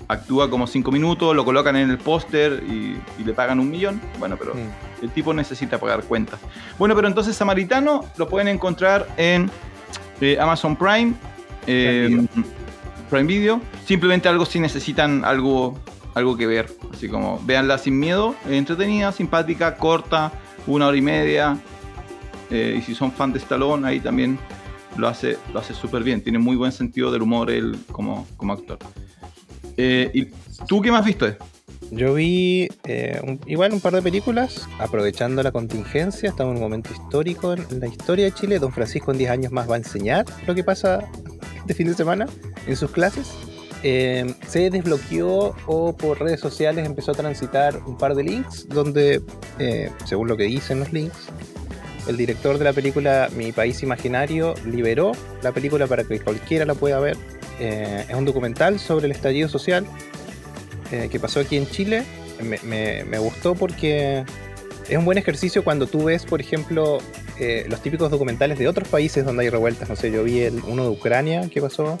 [0.07, 3.99] actúa como 5 minutos, lo colocan en el póster y, y le pagan un millón.
[4.19, 4.53] Bueno, pero
[5.01, 6.39] el tipo necesita pagar cuentas.
[6.77, 9.49] Bueno, pero entonces Samaritano lo pueden encontrar en
[10.21, 11.13] eh, Amazon Prime,
[11.67, 12.27] eh, Prime
[13.09, 13.61] Prime Video.
[13.85, 15.77] Simplemente algo si necesitan algo,
[16.13, 16.69] algo que ver.
[16.93, 20.31] Así como véanla sin miedo, entretenida, simpática, corta,
[20.67, 21.57] una hora y media.
[22.51, 24.37] Eh, y si son fan de Stallone, ahí también
[24.97, 26.21] lo hace lo hace súper bien.
[26.21, 28.79] Tiene muy buen sentido del humor él como, como actor.
[29.77, 30.25] Eh, ¿Y
[30.67, 31.37] tú qué más viste?
[31.91, 36.91] Yo vi eh, igual un par de películas, aprovechando la contingencia, estamos en un momento
[36.91, 38.59] histórico en la historia de Chile.
[38.59, 41.07] Don Francisco en 10 años más va a enseñar lo que pasa
[41.59, 42.27] este fin de semana
[42.65, 43.33] en sus clases.
[43.83, 49.21] Eh, se desbloqueó o por redes sociales empezó a transitar un par de links donde,
[49.59, 51.27] eh, según lo que dicen los links,
[52.07, 56.73] el director de la película Mi País Imaginario liberó la película para que cualquiera la
[56.75, 57.17] pueda ver.
[57.59, 59.85] Eh, es un documental sobre el estallido social
[60.91, 62.03] eh, que pasó aquí en Chile.
[62.43, 64.23] Me, me- me gustó porque
[64.89, 66.99] es un buen ejercicio cuando tú ves, por ejemplo,
[67.39, 69.87] eh, los típicos documentales de otros países donde hay revueltas.
[69.89, 71.97] No sé, yo vi el- uno de Ucrania que pasó.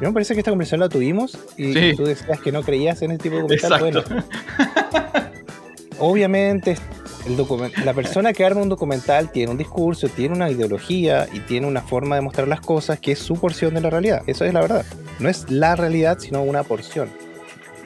[0.00, 1.92] Yo me parece que esta conversación la tuvimos y Sí.
[1.96, 3.72] tú decías que no creías en este tipo de documental.
[3.88, 4.10] Exacto.
[4.10, 4.24] Bueno,
[5.98, 6.76] obviamente
[7.26, 7.36] el
[7.84, 11.80] la persona que arma un documental tiene un discurso, tiene una ideología y tiene una
[11.80, 14.22] forma de mostrar las cosas que es su porción de la realidad.
[14.26, 14.84] Eso es la verdad.
[15.18, 17.08] No es la realidad, sino una porción.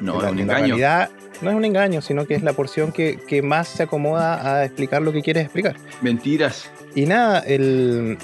[0.00, 0.66] No, En es la- un en la engaño.
[0.76, 4.56] realidad no es un engaño, sino que es la porción que, que más se acomoda
[4.58, 5.76] a explicar lo que quieres explicar.
[6.02, 6.68] Mentiras.
[6.96, 8.18] Y nada, el,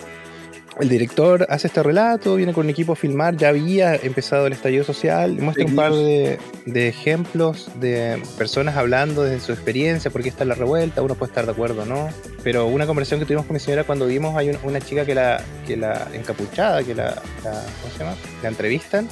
[0.81, 4.53] el director hace este relato, viene con un equipo a filmar, ya había empezado el
[4.55, 10.23] estallido social, muestra un par de, de ejemplos de personas hablando desde su experiencia, por
[10.23, 12.09] qué está la revuelta, uno puede estar de acuerdo o no.
[12.43, 15.15] Pero una conversación que tuvimos con mi señora cuando vimos, hay un- una chica que
[15.15, 17.05] la, que la encapuchada, que la,
[17.45, 18.17] la- ¿cómo se llama?
[18.43, 19.09] La entrevistan.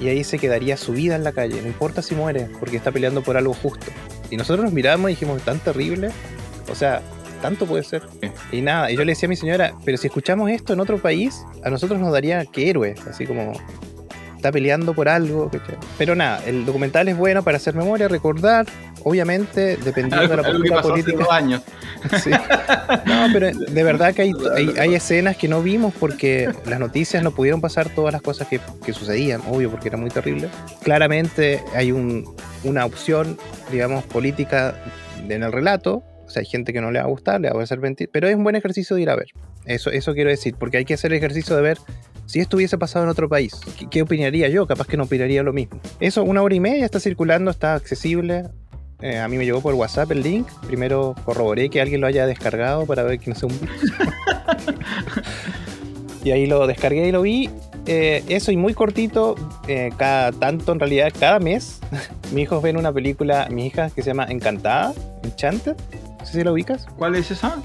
[0.00, 2.90] Y ahí se quedaría su vida en la calle, no importa si muere, porque está
[2.90, 3.86] peleando por algo justo.
[4.30, 6.10] Y nosotros nos miramos y dijimos, tan terrible.
[6.70, 7.02] O sea,
[7.40, 8.02] tanto puede ser.
[8.20, 8.30] Sí.
[8.52, 10.98] Y nada, y yo le decía a mi señora, pero si escuchamos esto en otro
[10.98, 13.52] país, a nosotros nos daría que héroe, así como
[14.40, 15.50] está peleando por algo.
[15.98, 18.66] Pero nada, el documental es bueno para hacer memoria, recordar,
[19.04, 21.18] obviamente, dependiendo de la postura hace política.
[21.18, 21.62] dos años.
[22.24, 22.30] Sí.
[22.30, 27.22] No, pero de verdad que hay, hay, hay escenas que no vimos porque las noticias
[27.22, 30.48] no pudieron pasar todas las cosas que, que sucedían, obvio, porque era muy terrible.
[30.82, 32.24] Claramente hay un,
[32.64, 33.36] una opción,
[33.70, 34.74] digamos, política
[35.28, 36.02] en el relato.
[36.30, 38.08] O sea, hay gente que no le va a gustar, le va a hacer mentir,
[38.12, 39.26] pero es un buen ejercicio de ir a ver.
[39.64, 41.78] Eso, eso quiero decir, porque hay que hacer el ejercicio de ver
[42.26, 43.52] si esto hubiese pasado en otro país.
[43.90, 44.64] ¿Qué, opinaría yo?
[44.64, 45.80] Capaz que no opinaría lo mismo.
[45.98, 48.44] Eso, una hora y media, está circulando, está accesible.
[49.00, 50.46] Eh, a mí me llegó por WhatsApp el link.
[50.68, 53.92] Primero corroboré que alguien lo haya descargado para ver que no sea un virus.
[56.22, 57.50] Y ahí lo descargué y lo vi.
[57.86, 61.80] Eh, eso y muy cortito, eh, cada tanto en realidad, cada mes,
[62.32, 64.92] mis hijos ven una película, mi hija que se llama Encantada,
[65.24, 65.76] Enchanted.
[66.20, 66.86] No sé si lo ubicas.
[66.96, 67.56] ¿Cuál es esa?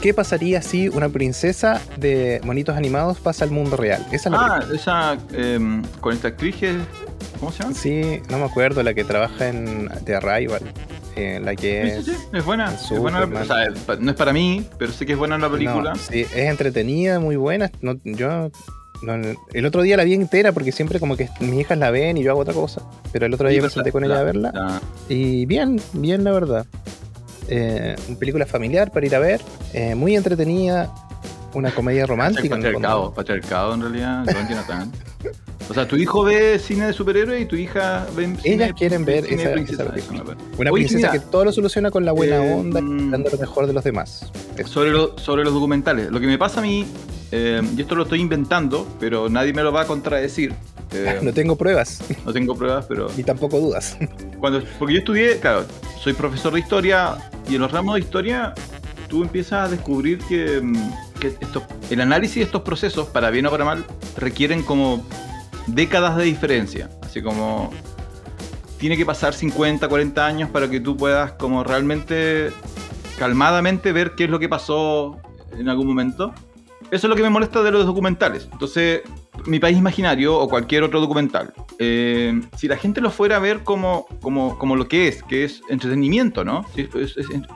[0.00, 4.06] ¿Qué pasaría si una princesa de monitos animados pasa al mundo real?
[4.12, 6.76] Esa es la ah, esa em, con esta actriz que
[7.40, 7.74] ¿Cómo se llama?
[7.74, 10.62] Sí, no me acuerdo, la que trabaja en The Arrival.
[11.16, 12.74] Eh, la que sí, sí, es buena.
[12.74, 15.94] Es buena o sea, no es para mí, pero sé que es buena la película.
[15.94, 17.70] sí, es entretenida, muy buena.
[17.80, 18.50] No, yo
[19.52, 22.22] el otro día la vi entera porque siempre como que mis hijas la ven y
[22.22, 22.82] yo hago otra cosa.
[23.12, 24.80] Pero el otro día me senté con ella a verla.
[25.08, 26.66] Y bien, bien la verdad.
[27.48, 29.40] Eh, una película familiar para ir a ver,
[29.72, 30.92] eh, muy entretenida,
[31.54, 32.56] una comedia romántica.
[32.56, 34.32] Patriarcado, patriarcado en realidad, no
[35.68, 39.04] O sea, tu hijo ve cine de superhéroes y tu hija ve cine Ellas quieren
[39.04, 39.84] ver esa, princesa.
[40.58, 43.66] Una princesa que todo lo soluciona con la buena eh, onda y dando lo mejor
[43.66, 44.30] de los demás.
[44.64, 46.10] Sobre, sobre los documentales.
[46.10, 46.86] Lo que me pasa a mí,
[47.32, 50.54] y esto lo estoy inventando, pero nadie me lo va a contradecir.
[51.22, 52.00] no tengo pruebas.
[52.24, 53.08] No tengo pruebas, pero.
[53.16, 53.96] Y tampoco dudas.
[54.38, 55.64] Cuando, porque yo estudié, claro,
[55.98, 57.16] soy profesor de historia
[57.48, 58.54] y en los ramos de historia
[59.08, 60.62] tú empiezas a descubrir que,
[61.90, 63.84] el análisis de estos procesos, para bien o para mal,
[64.16, 65.04] requieren como
[65.66, 66.90] décadas de diferencia.
[67.02, 67.72] Así como
[68.78, 72.52] tiene que pasar 50, 40 años para que tú puedas como realmente
[73.18, 75.18] calmadamente ver qué es lo que pasó
[75.58, 76.34] en algún momento.
[76.90, 78.48] Eso es lo que me molesta de los documentales.
[78.52, 79.02] Entonces,
[79.44, 83.64] mi país imaginario o cualquier otro documental, eh, si la gente lo fuera a ver
[83.64, 86.64] como, como, como lo que es, que es entretenimiento, ¿no?
[86.76, 86.90] Es,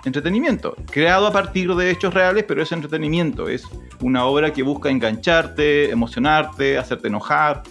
[0.05, 3.64] entretenimiento, creado a partir de hechos reales, pero es entretenimiento, es
[4.01, 7.62] una obra que busca engancharte, emocionarte, hacerte enojar.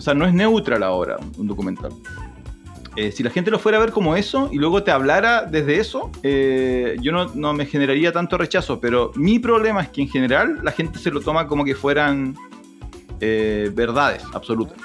[0.00, 1.92] O sea, no es neutra la obra, un documental.
[2.96, 5.78] Eh, si la gente lo fuera a ver como eso y luego te hablara desde
[5.78, 10.60] eso, eh, yo no, me generaría tanto rechazo, pero mi problema es que en general
[10.62, 12.34] la gente se lo toma como que fueran
[13.20, 14.78] eh, verdades absolutas.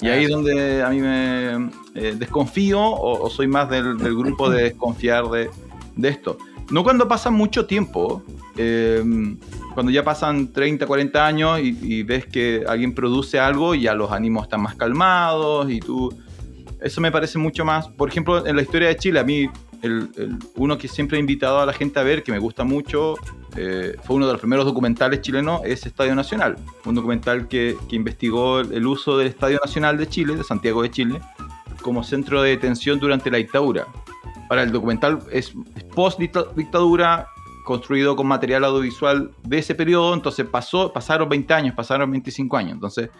[0.00, 1.70] Y ahí es donde a mí me
[2.16, 5.48] desconfío o, soy más del, grupo de desconfiar de,
[5.94, 6.38] de, esto.
[6.72, 8.20] No cuando pasa mucho tiempo,
[8.56, 9.38] em,
[9.76, 14.10] cuando ya pasan 30, 40 años y, ves que alguien produce algo y ya los
[14.10, 16.16] ánimos están más calmados y tú...
[16.80, 17.86] Eso me parece mucho más...
[17.88, 19.50] Por ejemplo, en la historia de Chile, a mí
[19.82, 20.08] el,
[20.54, 23.16] uno que siempre he invitado a la gente a ver, que me gusta mucho,
[23.54, 26.56] eh, fue uno de los primeros documentales chilenos, es Estadio Nacional.
[26.86, 30.90] Un documental que, que, investigó el uso del Estadio Nacional de Chile, de Santiago de
[30.90, 31.20] Chile,
[31.82, 33.86] como centro de detención durante la dictadura.
[34.48, 35.52] Ahora, el documental es,
[35.94, 37.28] post-dictadura,
[37.66, 42.74] construido con material audiovisual de ese periodo, entonces pasó, pasaron 20 años, pasaron 25 años.
[42.74, 43.10] Entonces,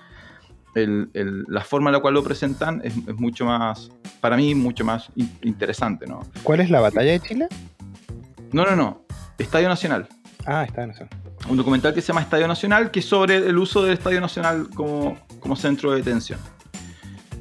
[0.74, 5.10] la forma en la cual lo presentan es, mucho más, para mí, mucho más
[5.42, 6.20] interesante, ¿no?
[6.44, 7.48] ¿Cuál es la batalla de Chile?
[8.52, 9.02] No, no, no.
[9.36, 10.06] Estadio Nacional.
[10.46, 11.10] Ah, Estadio Nacional.
[11.48, 14.68] Un documental que se llama Estadio Nacional, que es sobre el uso del Estadio Nacional
[14.72, 16.38] como, como centro de detención.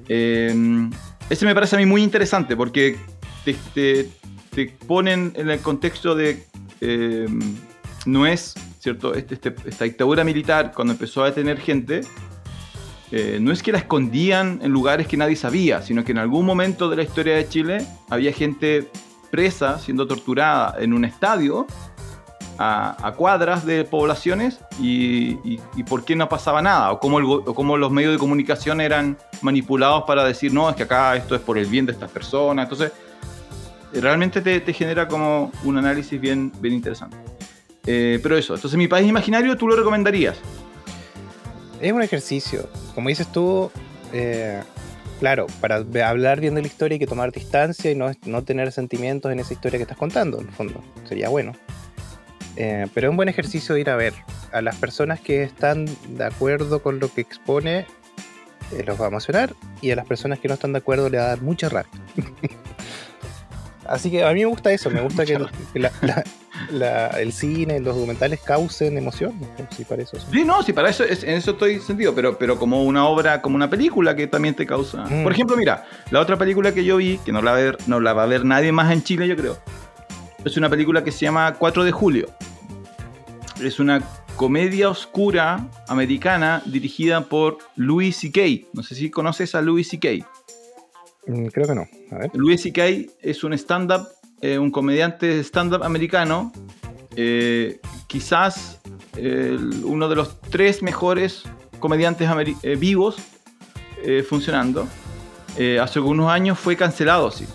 [0.10, 0.89] Eh,
[1.30, 2.98] ese me parece a mí muy interesante porque
[3.44, 4.10] te,
[4.54, 6.44] te, ponen en el contexto de...
[6.82, 7.28] Eh,
[8.06, 9.14] no es, ¿cierto?
[9.14, 12.02] Este, este, esta dictadura militar, cuando empezó a detener gente,
[13.12, 16.46] eh, no es que la escondían en lugares que nadie sabía, sino que en algún
[16.46, 18.90] momento de la historia de Chile había gente
[19.32, 21.68] presa, siendo torturada en un estadio,
[22.58, 25.58] a, cuadras de poblaciones, y,
[25.90, 30.24] por qué no pasaba nada, o cómo, o los medios de comunicación eran manipulados para
[30.24, 32.64] decir, no, es que acá esto es por el bien de estas personas.
[32.64, 32.92] Entonces,
[34.01, 37.17] realmente te, genera como un análisis bien, bien interesante.
[37.86, 40.38] Eh, pero eso, entonces mi país imaginario, ¿tú lo recomendarías?
[41.81, 42.69] es un ejercicio.
[42.95, 43.71] Como dices tú,
[44.13, 44.62] eh,
[45.19, 48.71] claro, para hablar bien de la historia hay que tomar distancia y no, no, tener
[48.71, 50.81] sentimientos en esa historia que estás contando, en el fondo.
[51.08, 51.53] Sería bueno.
[52.55, 54.13] Eh, pero es un buen ejercicio ir a ver.
[54.51, 57.86] A las personas que están de acuerdo con lo que expone,
[58.86, 59.53] los va a emocionar.
[59.81, 61.91] Y a las personas que no están de acuerdo le va a dar mucha rabia.
[63.88, 65.34] Así que a mí me gusta eso, me gusta que,
[67.19, 69.34] el cine, los documentales causen emoción.
[69.76, 70.17] Sí, para eso.
[70.32, 73.56] Sí, no, sí, para eso, en eso estoy sentido, pero, pero como una obra, como
[73.56, 75.06] una película que también te causa.
[75.06, 75.24] Mm.
[75.24, 77.78] Por ejemplo, mira, la otra película que yo vi, que no la, va a ver,
[77.88, 79.58] no la va a ver nadie más en Chile, yo creo,
[80.43, 82.28] es una película que se llama 4 de Julio.
[83.62, 84.02] Es una
[84.36, 88.67] comedia oscura americana dirigida por Louis C.K.
[88.74, 90.26] No sé si conoces a Louis C.K.
[91.28, 91.88] Mm, creo que no.
[92.34, 93.12] Louis C.K.
[93.22, 94.08] es un stand-up,
[94.42, 96.52] eh, un comediante stand-up americano,
[97.16, 98.80] eh, quizás
[99.84, 101.44] uno de los tres mejores
[101.80, 102.30] comediantes
[102.64, 103.16] eh, vivos
[104.28, 104.88] funcionando.
[105.82, 107.46] hace algunos años fue cancelado, sí.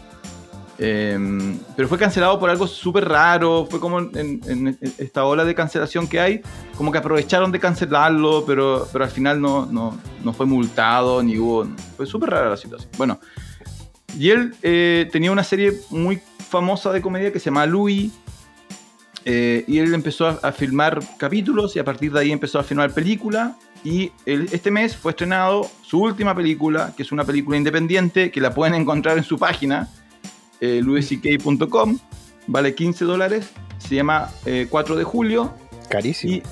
[0.82, 5.54] Em, pero fue cancelado por algo súper raro, fue como en, en esta ola de
[5.54, 6.40] cancelación que hay,
[6.74, 11.36] como que aprovecharon de cancelarlo, pero, pero al final no, no, no fue multado, ni
[11.36, 11.68] hubo...
[11.98, 12.90] Fue súper rara la situación.
[12.96, 13.20] Bueno,
[14.18, 18.12] y él eh, tenía una serie muy famosa de comedia que se llama Louis,
[19.24, 22.92] eh, y él empezó a, filmar capítulos y a partir de ahí empezó a filmar
[22.92, 23.52] películas.
[23.84, 28.54] Y este mes fue estrenado su última película, que es una película independiente que la
[28.54, 29.88] pueden encontrar en su página,
[30.60, 30.82] eh.
[32.46, 33.50] Vale 15 dólares.
[33.78, 34.30] Se llama
[34.68, 35.54] 4 de julio.
[35.88, 36.42] Carísimo.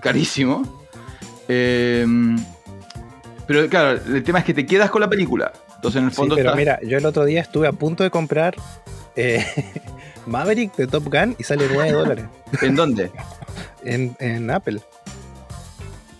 [0.00, 0.84] carísimo.
[1.48, 2.38] Em,
[3.46, 5.52] pero claro, el tema es que te quedas con la película.
[5.80, 6.36] Entonces en el fondo...
[6.36, 8.54] pero mira, yo el otro día estuve a punto de comprar
[9.16, 9.42] eh,
[10.26, 12.26] Maverick de Top Gun y sale 9 dólares.
[12.62, 13.10] ¿En dónde?
[13.82, 14.80] en, Apple.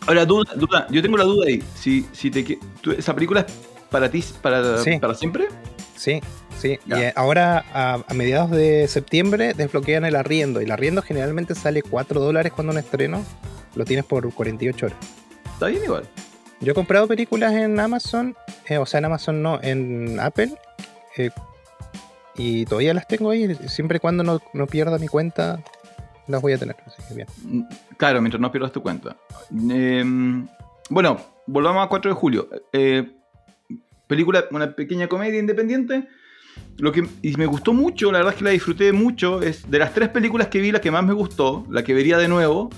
[0.06, 1.62] Ahora, duda, duda, yo tengo la duda ahí.
[1.74, 2.58] Si, si te,
[2.96, 3.52] ¿Esa película es
[3.90, 5.48] para ti, para, para siempre?
[5.94, 6.20] Sí,
[6.58, 6.78] sí.
[6.86, 10.62] Y eh, ahora, a, mediados de septiembre, desbloquean el arriendo.
[10.62, 13.22] Y el arriendo generalmente sale 4 dólares cuando un estreno.
[13.74, 14.98] Lo tienes por 48 horas.
[15.52, 16.08] Está bien igual.
[16.60, 18.36] Yo he comprado películas en Amazon,
[18.68, 20.52] eh, o sea, en Amazon no, en Apple,
[21.16, 21.30] eh,
[22.36, 23.54] y todavía las tengo ahí.
[23.66, 25.62] Siempre y cuando no, pierda mi cuenta,
[26.26, 26.76] las voy a tener.
[27.44, 27.62] Mm,
[27.96, 29.16] claro, mientras no pierdas tu cuenta.
[29.50, 30.46] Em,
[30.90, 32.48] bueno, volvamos a 4 de julio.
[32.72, 33.10] Eh,
[34.06, 36.08] película, una pequeña comedia independiente.
[36.76, 39.40] Lo que y me gustó mucho, la verdad es que la disfruté mucho.
[39.40, 42.18] Es de las tres películas que vi, la que más me gustó, la que vería
[42.18, 42.70] de nuevo.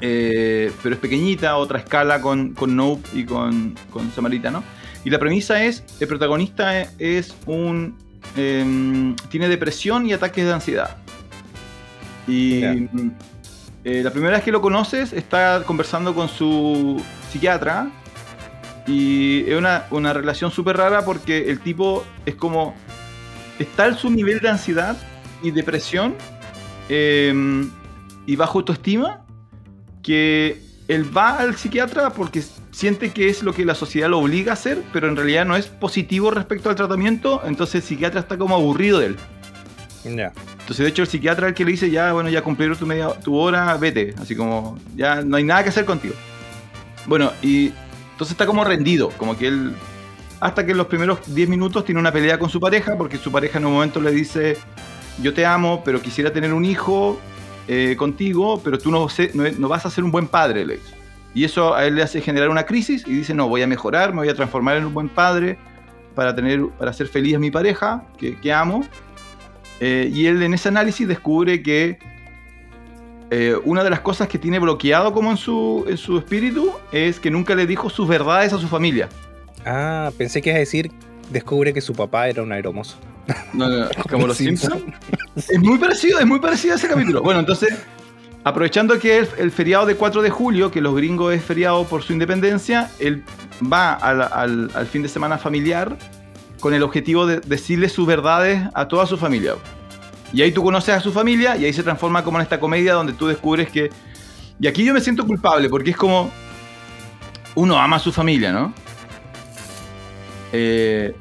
[0.00, 4.62] Eh, pero es pequeñita, otra escala con, con Nope y con, con Samaritano.
[5.04, 7.96] Y la premisa es: el protagonista es un
[8.36, 10.96] Em, tiene depresión y ataques de ansiedad.
[12.26, 12.62] Y
[13.84, 17.90] eh, la primera vez que lo conoces está conversando con su psiquiatra
[18.86, 22.74] y es una, una relación súper rara porque el tipo es como...
[23.58, 24.96] Está en su nivel de ansiedad
[25.42, 26.14] y depresión
[26.88, 27.70] em,
[28.24, 29.24] y bajo autoestima
[30.08, 34.52] que él va al psiquiatra porque siente que es lo que la sociedad lo obliga
[34.52, 38.38] a hacer, pero en realidad no es positivo respecto al tratamiento, entonces el psiquiatra está
[38.38, 39.16] como aburrido de él.
[40.04, 42.86] Entonces, de hecho, el psiquiatra es el que le dice, ya, bueno, ya cumplieron tu,
[42.86, 44.14] media, tu hora, vete.
[44.18, 46.14] Así como, ya no hay nada que hacer contigo.
[47.04, 47.66] Bueno, y
[48.12, 49.74] entonces está como rendido, como que él,
[50.40, 53.30] hasta que en los primeros 10 minutos tiene una pelea con su pareja, porque su
[53.30, 54.56] pareja en un momento le dice,
[55.20, 57.20] yo te amo, pero quisiera tener un hijo
[57.68, 59.06] eh, contigo, pero tú no,
[59.58, 60.80] no, vas a ser un buen padre, le.
[61.34, 64.12] Y eso a él le hace generar una crisis y dice, no, voy a mejorar,
[64.12, 65.58] me voy a transformar en un buen padre
[66.14, 68.84] para, tener, para hacer feliz a mi pareja, que, amo.
[69.80, 71.98] Eh, y él en ese análisis descubre que
[73.30, 77.20] eh, una de las cosas que tiene bloqueado como en su, en su espíritu es
[77.20, 79.10] que nunca le dijo sus verdades a su familia.
[79.66, 80.90] Ah, pensé que a decir,
[81.30, 82.96] descubre que su papá era un aeromozo.
[83.52, 84.82] No, no, como los Simpsons.
[85.36, 87.22] es muy parecido, es muy parecido a ese capítulo.
[87.22, 87.74] Bueno, entonces
[88.44, 92.02] Aprovechando que el, el, feriado de 4 de julio, que los gringos es feriado por
[92.02, 93.22] su independencia, él
[93.60, 95.98] va al, al, fin de semana familiar
[96.60, 99.54] con el objetivo de decirle sus verdades a toda su familia.
[100.32, 102.94] Y ahí tú conoces a su familia y ahí se transforma como en esta comedia
[102.94, 103.90] donde tú descubres que...
[104.60, 106.30] Y aquí yo me siento culpable porque es como...
[107.54, 108.72] Uno ama a su familia, ¿no?
[110.52, 111.14] Eh,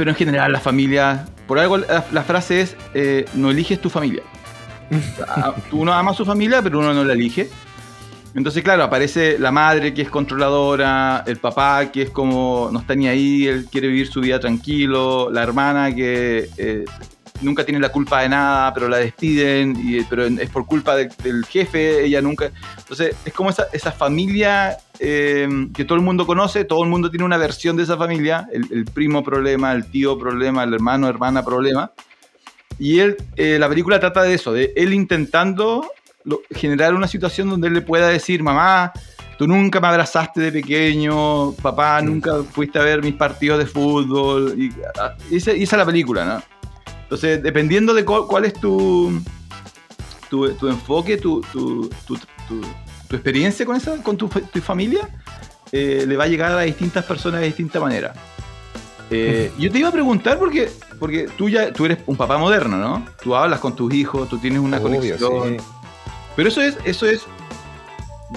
[0.00, 1.26] pero en general la familia...
[1.46, 4.22] Por algo la, frase es, eh, no eliges tu familia.
[5.28, 7.50] Ah, uno ama a su familia, pero uno no la elige.
[8.34, 12.94] Entonces, claro, aparece la madre que es controladora, el papá que es como no está
[12.94, 16.86] ni ahí, él quiere vivir su vida tranquilo, la hermana que eh,
[17.42, 21.44] nunca tiene la culpa de nada, pero la despiden, y, pero es por culpa del
[21.46, 22.50] jefe, ella nunca...
[22.78, 27.10] Entonces, es como esa, esa familia eh, que todo el mundo conoce, todo el mundo
[27.10, 31.08] tiene una versión de esa familia, el, el primo problema, el tío problema, el hermano,
[31.08, 31.92] hermana problema.
[32.78, 35.86] Y él, eh, la película trata de eso, de él intentando
[36.50, 38.92] generar una situación donde él le pueda decir, mamá,
[39.38, 44.54] tú nunca me abrazaste de pequeño, papá, nunca fuiste a ver mis partidos de fútbol.
[44.56, 46.59] Y, ah, esa, es la película, ¿no?
[47.10, 49.20] Entonces, dependiendo de cuál, es tu,
[50.28, 51.90] tu, enfoque, tu, tu,
[53.10, 55.08] experiencia con, esa, con tu, familia,
[55.72, 58.14] eh, le va a llegar a distintas personas de distinta manera.
[59.10, 62.76] Eh, yo te iba a preguntar porque, porque tú ya tú eres un papá moderno,
[62.76, 63.04] ¿no?
[63.20, 65.56] Tú hablas con tus hijos, tú tienes una conexión.
[66.36, 67.22] Pero eso es, eso es.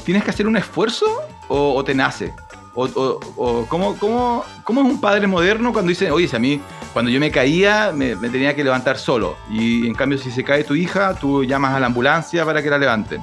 [0.03, 1.05] ¿Tienes que hacer un esfuerzo
[1.47, 2.33] o, te nace?
[2.73, 6.59] O, o, ¿cómo, cómo, cómo, es un padre moderno cuando dice, oye, si a mí,
[6.93, 9.35] cuando yo me caía, me, tenía que levantar solo?
[9.49, 12.69] Y en cambio, si se cae tu hija, tú llamas a la ambulancia para que
[12.69, 13.21] la levanten.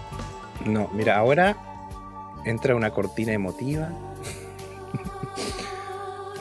[0.64, 1.56] No, mira, ahora
[2.44, 3.90] entra una cortina emotiva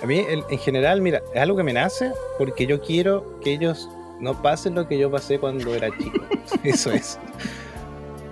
[0.02, 3.54] A mí, en, en general, mira, es algo que me nace porque yo quiero que
[3.54, 6.26] ellos no pasen lo que yo pasé cuando era chico.
[6.64, 7.20] Eso es.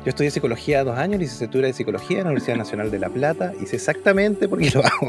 [0.04, 3.54] Yo estudié psicología dos años, licenciatura de psicología en la Universidad Nacional de La Plata,
[3.60, 5.08] y sé exactamente por qué lo hago.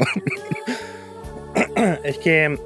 [2.03, 2.59] es que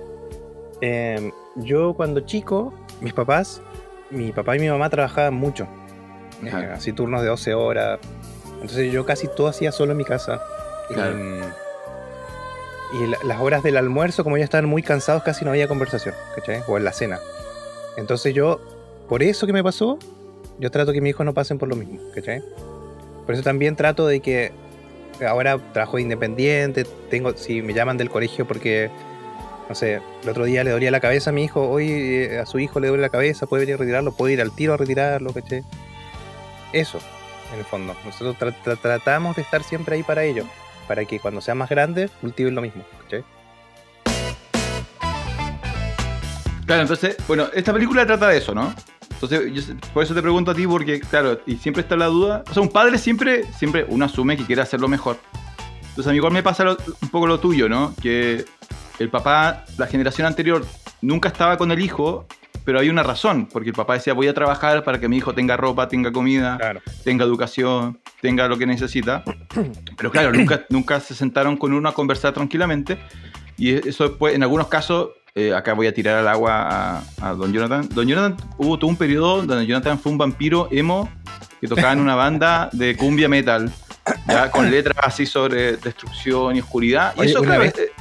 [0.86, 3.62] eh, yo cuando chico, mis papás,
[4.10, 5.66] mi papá y mi mamá trabajaban mucho,
[6.44, 8.00] eh, así turnos de 12 horas.
[8.56, 10.42] Entonces yo casi todo hacía solo en mi casa.
[10.90, 11.16] Y, Claro.
[12.94, 16.14] y la- las horas del almuerzo, como ya estaban muy cansados, casi no había conversación,
[16.36, 16.62] ¿cachai?
[16.68, 17.20] O en la cena.
[17.98, 18.60] Entonces yo,
[19.10, 19.98] por eso que me pasó,
[20.60, 22.44] yo trato que mis hijos no pasen por lo mismo, ¿cachai?
[23.26, 24.52] Por eso también trato de que
[25.28, 28.90] ahora trabajo de independiente, tengo, si me llaman del colegio porque,
[29.70, 32.46] no sé, el otro día le dolía la cabeza a mi hijo, hoy eh, a
[32.46, 34.78] su hijo le duele la cabeza, puede venir a retirarlo, puede ir al tiro a
[34.78, 35.64] retirarlo, ¿cachai?
[36.74, 37.00] Eso,
[37.54, 37.96] en el fondo.
[38.06, 40.46] Nosotros tra- tra- tratamos de estar siempre ahí para ellos,
[40.88, 43.24] para que cuando sean más grandes cultiven lo mismo, ¿cachai?
[46.66, 48.74] Claro, entonces, bueno, esta película trata de eso, ¿no?
[49.12, 52.44] Entonces, yo por eso te pregunto a ti, porque, claro, y siempre está la duda.
[52.50, 55.18] O sea, un padre siempre, siempre uno asume que quiere hacerlo mejor.
[55.82, 56.66] Entonces, a mí igual me pasa
[57.02, 57.94] un poco lo tuyo, ¿no?
[58.02, 58.46] Que
[59.00, 60.66] el papá, la generación anterior,
[61.02, 62.26] nunca estaba con el hijo,
[62.66, 65.34] pero hay una razón, porque el papá decía, voy a trabajar para que mi hijo
[65.34, 66.82] tenga ropa, tenga comida, Claro.
[67.04, 69.24] tenga educación, tenga lo que necesita.
[69.98, 72.98] Pero claro, nunca, nunca se sentaron con uno a conversar tranquilamente.
[73.58, 77.34] Y eso después, en algunos casos, eh, acá voy a tirar al agua a, a
[77.34, 77.90] Don Jonathan.
[77.94, 81.10] Don Jonathan, hubo todo un periodo donde Jonathan fue un vampiro emo
[81.60, 83.72] que tocaba en una banda de cumbia metal,
[84.28, 87.14] ya con letras así sobre destrucción y oscuridad.
[87.18, 87.92] Y eso, claro, vez- eh,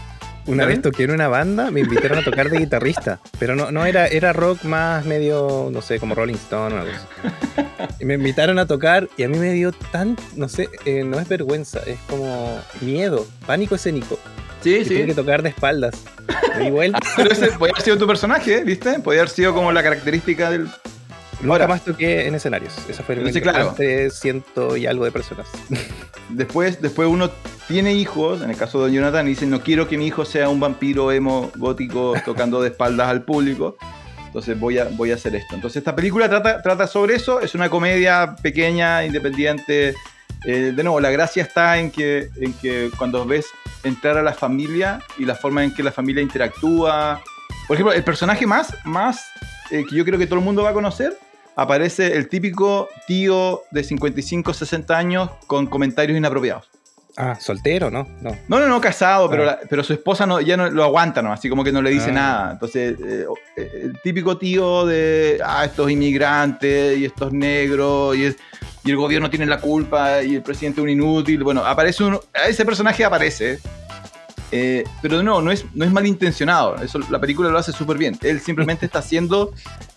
[0.45, 3.71] Una ¿Está vez toqué en una banda, me invitaron a tocar de guitarrista, pero no,
[3.71, 7.63] no era, era rock más medio, no sé, como Rolling Stone o algo así.
[8.01, 11.21] Y me invitaron a tocar y a mí me dio tan, no sé, eh, no
[11.21, 14.19] es vergüenza, es como miedo, pánico escénico.
[14.63, 15.07] sí, tuve sí.
[15.07, 15.95] que tocar de espaldas.
[16.59, 16.99] Me di vuelta.
[17.17, 18.99] Pero ese podía haber sido tu personaje, ¿viste?
[18.99, 20.69] Podía haber sido como la característica del,
[21.43, 22.73] Nunca Ahora- más toqué en escenarios.
[22.89, 23.75] Esa fue mi claro.
[24.11, 25.47] ciento y algo de personas.
[26.29, 27.31] Después, después uno
[27.73, 30.61] tiene hijos, en el caso de Jonathan, dice, no quiero que mi hijo sea un
[30.61, 33.79] vampiro emo gótico tocando de espaldas al público.
[34.27, 35.55] Entonces voy a, voy a hacer esto.
[35.55, 37.41] Entonces esta película trata, trata sobre eso.
[37.41, 39.95] Es una comedia pequeña, independiente.
[40.45, 43.47] Eh, de nuevo, la gracia está en que, en que cuando ves
[43.85, 47.23] entrar a la familia y la forma en que la familia interactúa.
[47.67, 49.25] Por ejemplo, el personaje más, más
[49.71, 51.19] eh, que yo creo que todo el mundo va a conocer,
[51.57, 56.72] aparece el típico tío de 55, 60 años con comentarios inapropiados.
[57.17, 58.09] Ah, soltero, ¿no?
[58.23, 58.37] No.
[58.49, 59.47] No, no, no, casado, pero, Ah.
[59.47, 61.33] la- pero su esposa no, ya no lo aguanta, ¿no?
[61.33, 62.13] Así como que no le dice Ah.
[62.15, 62.53] nada.
[62.53, 68.37] Entonces, eh, eh, el típico tío de, ah, estos inmigrantes y estos negros y, es-
[68.85, 71.45] y el gobierno tiene la culpa y el presidente es un inútil.
[71.45, 73.59] Bueno, aparece un, ese personaje aparece.
[74.55, 76.77] eh, pero nuevo, no es, no es malintencionado.
[76.83, 78.19] Eso, la película lo hace súper bien.
[78.23, 79.53] Él simplemente está siendo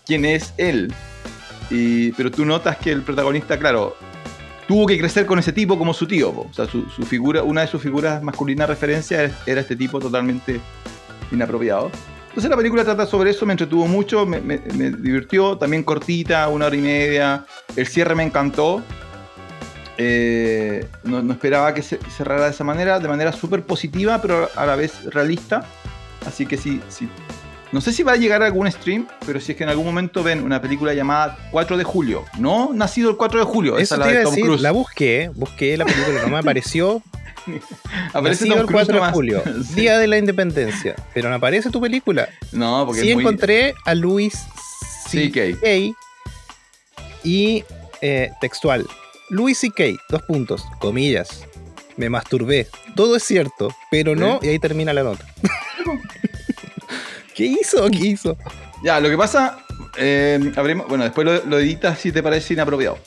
[0.06, 0.92] quien es él.
[1.70, 3.96] Y, pero tú notas que el protagonista, claro,
[4.66, 6.30] tuvo que crecer con ese tipo como su tío.
[6.30, 10.60] O sea, su, figura, una de sus figuras masculinas referencia era- este tipo totalmente
[11.30, 11.90] inapropiado.
[12.28, 16.76] Entonces la película trata sobre eso, me entretuvo mucho, me, divirtió, también cortita, una hora
[16.76, 17.46] y media.
[17.74, 18.82] El cierre me encantó.
[19.98, 24.66] Eh, no, esperaba que se cerrara de esa manera, de manera súper positiva, pero a
[24.66, 25.64] la vez realista.
[26.26, 27.08] Así que sí, sí.
[27.76, 29.84] No sé si va a llegar a algún stream, pero si es que en algún
[29.84, 32.24] momento ven una película llamada 4 de julio.
[32.38, 34.62] No nacido el 4 de julio, Eso esa la de Tom Cruise.
[34.62, 37.02] la busqué, busqué la película, no me apareció.
[38.14, 39.12] Aparece Nacido Tom el Cruise 4 de nomás.
[39.12, 39.74] julio, Sí.
[39.74, 42.30] Día de la Independencia, pero no aparece tu película.
[42.50, 43.24] No, porque Sí es muy...
[43.24, 44.32] encontré a Luis
[45.10, 45.10] CK.
[45.10, 45.94] C.K.
[47.24, 47.62] y
[48.00, 48.86] eh, textual.
[49.28, 49.84] Luis C.K.
[50.08, 51.44] Dos puntos, comillas.
[51.98, 52.68] Me masturbé.
[52.94, 55.26] Todo es cierto, pero no, y ahí termina la nota.
[57.36, 57.88] ¿Qué hizo?
[57.90, 58.36] ¿Qué hizo?
[58.82, 59.58] Ya, lo que pasa,
[59.98, 62.98] eh, habremos- bueno, después lo, lo editas si te parece inapropiado.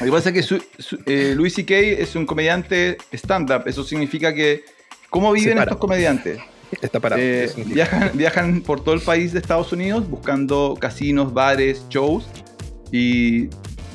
[0.00, 1.74] Lo que pasa es que su, su- eh, Louis C.K.
[1.74, 3.62] es un comediante stand-up.
[3.66, 4.64] Eso significa que,
[5.08, 6.40] ¿cómo viven estos comediantes?
[6.82, 7.22] Está parado.
[7.22, 12.26] Eh, viajan, viajan por todo el país de Estados Unidos buscando casinos, bares, shows.
[12.90, 13.46] Y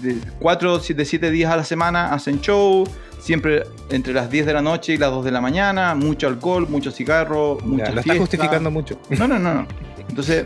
[0.01, 2.87] de cuatro de siete días a la semana hacen show.
[3.27, 5.93] Siempre entre las 10 de la noche y las 2 de la mañana.
[5.95, 9.01] Mucho alcohol, mucho cigarro, Ya, mucha lo está justificando mucho.
[9.09, 9.53] No, no, no.
[9.53, 9.67] no.
[10.07, 10.45] Entonces,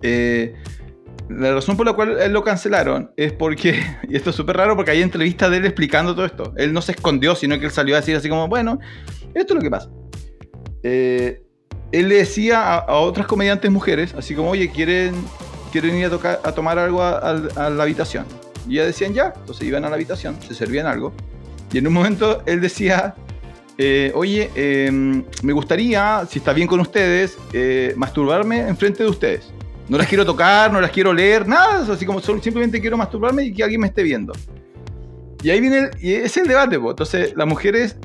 [0.00, 0.54] eh,
[1.28, 4.74] la razón por la cual él lo cancelaron es porque, y esto es súper raro
[4.74, 6.54] porque hay entrevistas de él explicando todo esto.
[6.56, 8.78] Él no se escondió, sino que él salió a decir así como, bueno,
[9.34, 9.90] esto es lo que pasa.
[10.82, 11.42] Eh,
[11.92, 15.14] él le decía a, a otras comediantes mujeres, así como, oye, ¿quieren,
[15.72, 18.24] quieren ir a, tocar, a tomar algo a, a- la habitación?
[18.66, 21.12] Y ellas decían ya, entonces iban a la habitación, se servían algo.
[21.72, 23.14] Y en un momento él decía,
[23.78, 24.90] eh, oye, eh,
[25.42, 29.52] me gustaría, si está bien con ustedes, eh, masturbarme enfrente de ustedes.
[29.88, 33.52] No las quiero tocar, no las quiero leer, nada, así como simplemente quiero masturbarme y
[33.52, 34.32] que alguien me esté viendo.
[35.42, 37.96] Y ahí viene, el, y es el debate, entonces las mujeres,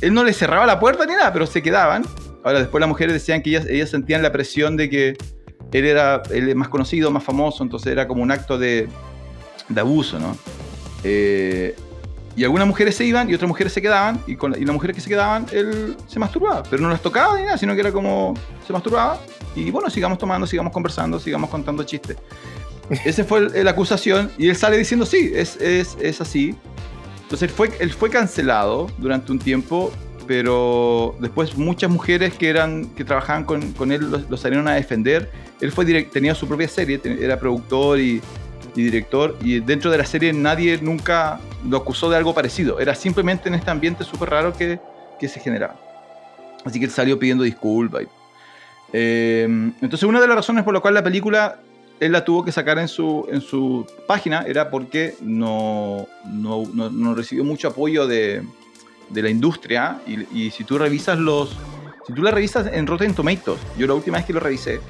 [0.00, 2.04] él no les cerraba la puerta ni nada, pero se quedaban.
[2.44, 5.16] Ahora después las mujeres decían que ellas, ellas sentían la presión de que
[5.72, 8.88] él era el más conocido, más famoso, entonces era como un acto de,
[9.68, 10.36] de abuso, ¿no?
[11.04, 11.74] Eh,
[12.38, 14.94] y algunas mujeres se iban y otras mujeres se quedaban, y, con, y las mujeres
[14.96, 17.92] que se quedaban, él se masturbaba, pero no las tocaba ni nada, sino que era
[17.92, 18.34] como
[18.66, 19.20] se masturbaba,
[19.56, 22.16] y bueno, sigamos tomando, sigamos conversando, sigamos contando chistes.
[23.04, 26.54] Esa fue la acusación, y él sale diciendo, sí, es, es, es así.
[27.22, 29.92] Entonces él fue, él fue cancelado durante un tiempo,
[30.26, 34.74] pero después muchas mujeres que, eran, que trabajaban con, con él lo, lo salieron a
[34.74, 35.30] defender.
[35.60, 38.22] Él fue direct- tenía su propia serie, te- era productor y,
[38.74, 42.78] y director, y dentro de la serie nadie nunca lo acusó de algo parecido.
[42.80, 44.78] Era simplemente en este ambiente súper raro que,
[45.18, 45.76] que se generaba.
[46.64, 48.04] Así que él salió pidiendo disculpas.
[48.92, 49.44] Eh,
[49.82, 51.60] entonces una de las razones por la cual la película
[52.00, 56.88] él la tuvo que sacar en su, en su página era porque no, no, no-
[56.88, 58.42] no recibió mucho apoyo de,
[59.10, 61.56] de la industria y, y si tú revisas los
[62.06, 64.80] si tú la revisas en Rotten Tomatoes yo la última vez que lo revisé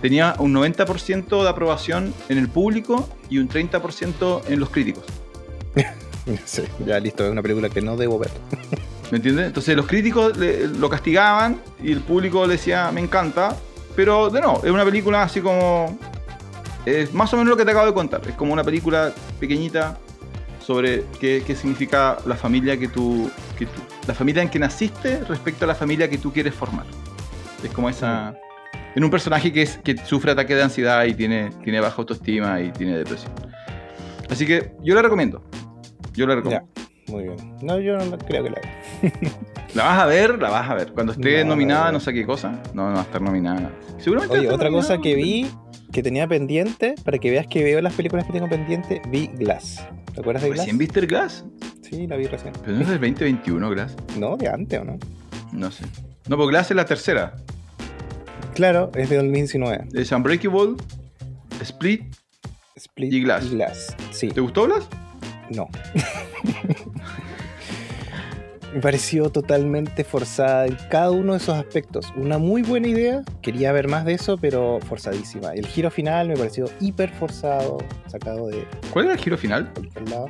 [0.00, 5.04] tenía un 90% de aprobación en el público y un 30% en los críticos
[6.44, 8.30] Sí, ya listo, es una película que no debo ver.
[9.10, 9.46] ¿Me entiendes?
[9.46, 13.56] Entonces los críticos le- lo castigaban y el público le decía, me encanta.
[13.96, 15.98] Pero de no, es una película así como...
[16.86, 18.20] Es más o menos lo que te acabo de contar.
[18.28, 19.98] Es como una película pequeñita
[20.64, 23.28] sobre qué, qué significa la familia que tú,
[23.58, 26.86] que tú- La familia en que naciste respecto a la familia que tú quieres formar.
[27.64, 28.34] Es como esa...
[28.94, 32.60] En un personaje que, es, que sufre ataque de ansiedad y tiene, tiene baja autoestima
[32.60, 33.32] y tiene depresión.
[34.28, 35.42] Así que yo la recomiendo.
[36.14, 36.66] Yo la recomiendo.
[36.76, 37.36] Ya, muy bien.
[37.62, 39.12] No, yo no creo que la vea.
[39.74, 40.92] La vas a ver, la vas a ver.
[40.92, 41.92] Cuando esté No, nominada, no.
[41.92, 42.60] no sé qué cosa.
[42.74, 43.70] No, no va a estar nominada.
[43.98, 44.40] Seguramente.
[44.40, 45.48] Oye, otra cosa que vi
[45.92, 49.86] que tenía pendiente, para que veas que veo las películas que tengo pendiente, vi Glass.
[50.12, 50.58] ¿Te acuerdas de Glass?
[50.62, 51.44] ¿Recién viste el Glass?
[51.82, 52.52] Sí, la vi recién.
[52.64, 53.96] Pero no es del 2021, Glass.
[54.18, 54.98] No, de antes o no.
[55.52, 55.84] No sé.
[56.28, 57.36] No, porque Glass es la tercera.
[58.60, 59.86] Claro, es de 2019.
[59.94, 60.74] Es Unbreakable,
[61.62, 62.14] Split.
[62.76, 63.96] Split Y Glass.
[64.10, 64.86] Sí, ¿Te gustó Glass?
[65.48, 65.66] no.
[68.74, 72.12] Me pareció totalmente forzada en cada uno de esos aspectos.
[72.16, 75.54] Una muy buena idea, quería ver más de eso, pero forzadísima.
[75.54, 79.72] El giro final me pareció hiper forzado, sacado de ¿Cuál era el giro final?
[80.10, 80.26] lado.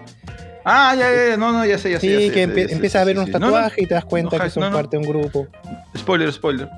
[0.65, 1.37] Ah, ya, ya, ya.
[1.37, 2.07] No, no, ya sé, ya sé.
[2.07, 3.33] Sí, ya sé, que empiezas a ver unos sí.
[3.33, 5.49] No, no, tatuajes y te das cuenta no, que son parte de un grupo.
[5.97, 6.69] Spoiler, spoiler.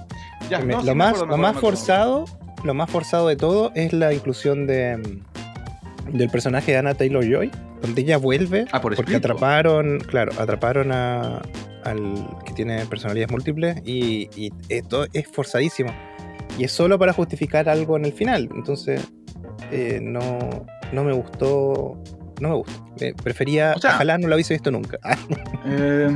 [0.52, 2.24] Ya, Me- no, sí, lo más, acuerdo, lo más forzado,
[2.64, 7.24] lo más forzado de todo es la inclusión de mm, del personaje de Anna Taylor
[7.24, 7.50] Joy,
[7.80, 11.40] donde ella vuelve Ah, por porque atraparon, claro, atraparon a
[11.84, 12.14] al
[12.46, 15.92] que tiene personalidades múltiples y, y esto es forzadísimo.
[16.58, 19.02] Y es solo para justificar algo en el final, entonces
[19.72, 20.38] eh, no
[20.92, 21.98] no me gustó,
[22.40, 22.84] no me gustó.
[23.00, 24.98] Eh, prefería, O sea- ojalá no lo hubiese visto nunca.
[25.66, 26.14] Eh,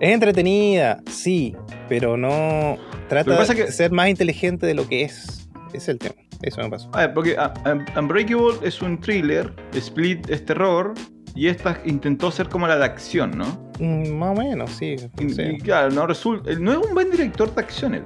[0.00, 1.54] Es entretenida, sí,
[1.92, 2.78] pero no
[3.10, 5.46] trata pasa de que- ser más inteligente de lo que es.
[5.74, 6.14] Es el tema.
[6.40, 6.88] Eso me pasó.
[6.94, 10.94] a ver, porque ah, um, Unbreakable es un thriller, Split es terror,
[11.34, 13.70] y esta intentó ser como la de acción, ¿no?
[13.78, 14.96] Mm, más o menos, sí.
[15.20, 15.42] Y, sí.
[15.42, 16.50] y claro, no resulta.
[16.54, 18.02] No es un buen director de acción él.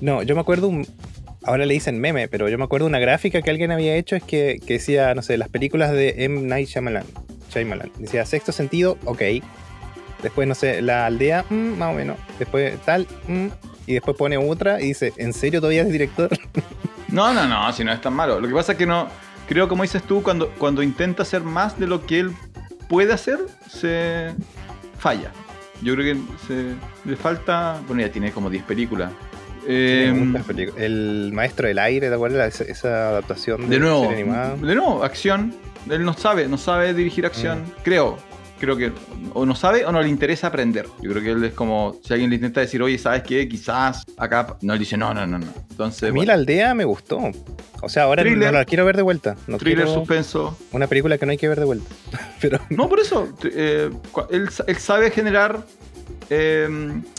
[0.00, 0.84] No, yo me acuerdo un.
[1.44, 4.22] Ahora le dicen meme, pero yo me acuerdo una gráfica que alguien había hecho es
[4.24, 6.42] que, que decía, no sé, las películas de M.
[6.42, 7.04] Night Shyamalan.
[7.52, 7.90] Shyamalan.
[7.98, 9.22] Decía sexto sentido, ok.
[10.22, 12.16] Después, no sé, la aldea, mm, más o menos.
[12.38, 13.46] Después tal, mm,
[13.86, 16.30] y después pone otra y dice, ¿en serio todavía es director?
[17.08, 18.40] No, no, no, si no es tan malo.
[18.40, 19.06] Lo que pasa es que no.
[19.46, 22.32] Creo, como dices tú, cuando, cuando intenta hacer más de lo que él
[22.88, 24.32] puede hacer, se
[24.98, 25.30] falla.
[25.82, 27.78] Yo creo que se, le falta.
[27.86, 29.12] Bueno, ya tiene como 10 películas.
[29.68, 30.82] Eh, Me gusta esa película.
[30.82, 32.60] el maestro del aire, ¿te acuerdas?
[32.60, 34.56] Esa, esa adaptación de nuevo, serie animada.
[34.56, 35.54] de nuevo, acción.
[35.90, 37.60] Él no sabe, no sabe dirigir acción.
[37.60, 37.82] Mm.
[37.84, 38.16] Creo.
[38.62, 38.92] Creo que
[39.34, 40.86] o no sabe o no le interesa aprender.
[41.00, 43.48] Yo creo que él es como, si alguien le intenta decir, oye, ¿sabes qué?
[43.48, 44.56] Quizás acá.
[44.62, 45.46] No, él dice, no, no, no, no.
[45.70, 47.18] Entonces, A mí bueno, la aldea me gustó.
[47.82, 48.52] O sea, ahora Thriller.
[48.52, 49.34] no la quiero ver de vuelta.
[49.48, 50.56] No thriller, quiero suspenso.
[50.70, 51.90] una película que no hay que ver de vuelta.
[52.40, 53.28] Pero No, por eso.
[53.42, 53.90] eh,
[54.30, 55.64] él, él sabe generar
[56.30, 56.68] eh,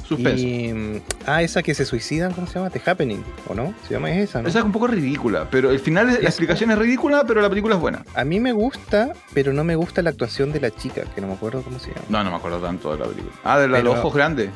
[0.08, 0.44] suspenso.
[0.46, 2.70] y, mm, ah, esa que se suicidan, ¿cómo se llama?
[2.70, 3.74] The Happening, ¿o no?
[3.88, 4.48] Se llama esa, ¿no?
[4.50, 7.50] Esa es un poco ridícula, pero el final, es- la explicación es ridícula, pero la
[7.50, 8.04] película es buena.
[8.16, 11.28] A mí me gusta, pero no me gusta la actuación de la chica, que no
[11.28, 12.02] me acuerdo cómo se llama.
[12.10, 13.34] No, no me acuerdo tanto de la película.
[13.44, 14.50] Ah, de la Pero- los ojos grandes.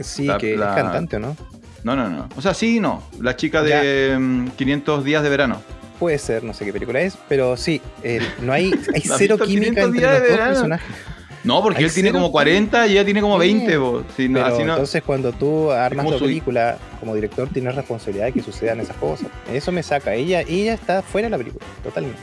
[0.00, 1.36] Sí, la- que la- es cantante, ¿o no?
[1.84, 2.28] No, no, no.
[2.36, 3.02] O sea, sí y no.
[3.20, 5.62] La chica de mm, 500 días de verano.
[5.98, 9.36] Puede ser, no sé qué película es, pero sí, eh, no hay, hay ¿Has cero
[9.38, 10.96] química 500 entre los dos personajes.
[11.42, 13.78] No, porque él tiene como 40 y ella tiene como Sí, 20.
[13.78, 14.02] po.
[14.16, 17.74] Sí, no, Pero así no- entonces cuando tú armas tu su- película como director tienes
[17.74, 19.28] responsabilidad de que sucedan esas cosas.
[19.52, 20.14] Eso me saca.
[20.14, 22.20] Ella, ella está fuera de la película, totalmente.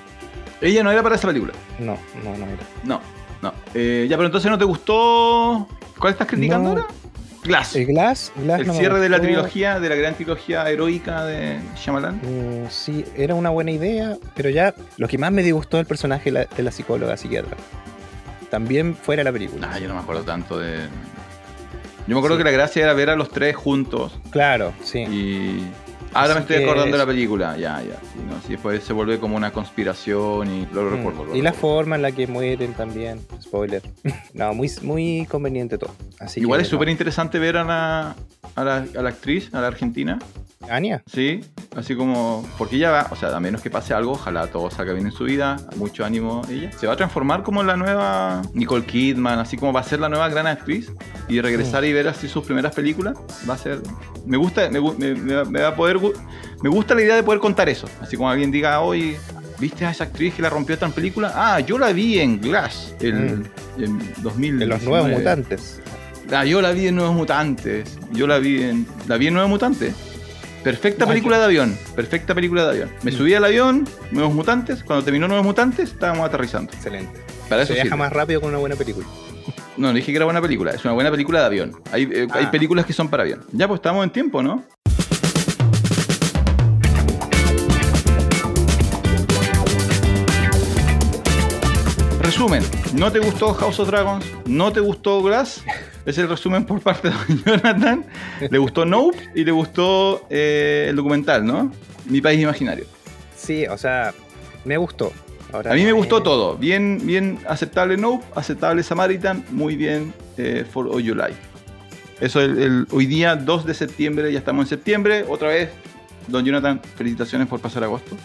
[0.62, 1.54] Ella no era para esa película.
[1.80, 2.64] No, no, no era.
[2.84, 3.02] No,
[3.42, 3.54] no.
[3.74, 5.68] Eh, ya, pero entonces no te gustó.
[6.00, 6.82] ¿Cuál estás criticando No.
[6.82, 6.88] ahora?
[7.44, 7.76] Glass.
[7.76, 11.60] El Glass, Glass El no cierre de la trilogía, de la gran trilogía heroica de
[11.76, 12.16] Shyamalan.
[12.18, 16.30] Mm, sí, era una buena idea, pero ya lo que más me disgustó del personaje
[16.30, 17.56] la- de la psicóloga psiquiatra.
[18.50, 19.70] También fuera la película.
[19.72, 20.88] Ah, yo no me acuerdo tanto de.
[22.08, 22.40] Yo me acuerdo Sí.
[22.40, 24.18] que la gracia era ver a los tres juntos.
[24.32, 25.00] Claro, sí.
[25.00, 25.68] Y.
[26.18, 27.58] Ahora Así me estoy que acordando de la película.
[27.58, 27.96] Ya, ya.
[28.14, 31.36] Sí, no, sí, después se vuelve como una conspiración y lo Mm, recuerdo.
[31.36, 33.20] y la forma en la que mueren también.
[33.42, 33.82] Spoiler.
[34.34, 35.94] no, muy, muy conveniente todo.
[36.20, 36.92] Así Igual que, es súper no.
[36.92, 38.16] interesante ver a la,
[38.56, 40.20] a la, a la actriz, a la argentina.
[40.70, 41.04] Anya.
[41.06, 41.42] Sí,
[41.78, 44.92] así como, porque ella va, o sea, a menos que pase algo, ojalá todo salga
[44.92, 46.72] bien en su vida, mucho ánimo ella.
[46.74, 50.10] Se va a transformar como la nueva Nicole Kidman, así como va a ser la
[50.10, 50.92] nueva gran actriz
[51.30, 53.16] y regresar y ver así sus primeras películas,
[53.48, 53.82] va a ser,
[54.26, 56.00] me gusta, me, me- me va- a poder,
[56.62, 59.16] me gusta la idea de poder contar eso, así como alguien diga, hoy,
[59.60, 61.32] ¿viste a esa actriz que la rompió esta en película?
[61.36, 63.44] Ah, yo la vi en Glass, el, Mm.
[63.84, 64.60] en 2000.
[64.60, 65.82] De los nuevos mutantes.
[66.32, 67.98] Ah, yo la vi en Nuevos Mutantes.
[68.12, 68.86] Yo la vi en.
[69.08, 69.94] La vi en Nuevos Mutantes.
[70.64, 71.78] Perfecta película de avión.
[71.96, 72.90] Perfecta película de avión.
[73.04, 73.16] Me Mm.
[73.16, 74.84] subí al avión, Nuevos Mutantes.
[74.84, 76.74] Cuando terminó Nuevos Mutantes, estábamos aterrizando.
[76.74, 77.18] Excelente.
[77.48, 77.98] Para eso Se viaja sirve.
[77.98, 79.06] más rápido con una buena película.
[79.78, 80.72] No, no dije que era buena película.
[80.72, 81.82] Es una buena película de avión.
[81.94, 82.52] Hay, eh, hay Ah.
[82.52, 83.46] películas que son para avión.
[83.54, 84.66] Ya, pues estamos en tiempo, ¿no?
[92.38, 92.62] Resumen,
[92.94, 94.24] ¿no te gustó House of Dragons?
[94.46, 95.64] ¿No te gustó Glass?
[96.06, 97.16] Es el resumen por parte de
[97.48, 98.06] Jonathan.
[98.52, 101.72] Le gustó Nope y le gustó eh, el documental, ¿no?
[102.06, 102.86] Mi país imaginario.
[103.36, 104.14] Sí, o sea,
[104.66, 105.12] me gustó.
[105.52, 106.58] Ahora, A mí me gustó todo.
[106.58, 111.38] Bien, bien aceptable Nope, aceptable Samaritan, muy bien eh, For All You Like.
[112.22, 115.26] Eso el, el- hoy día 2 de septiembre, ya estamos en septiembre.
[115.28, 115.70] Otra vez,
[116.28, 118.16] don Jonathan, felicitaciones por pasar agosto.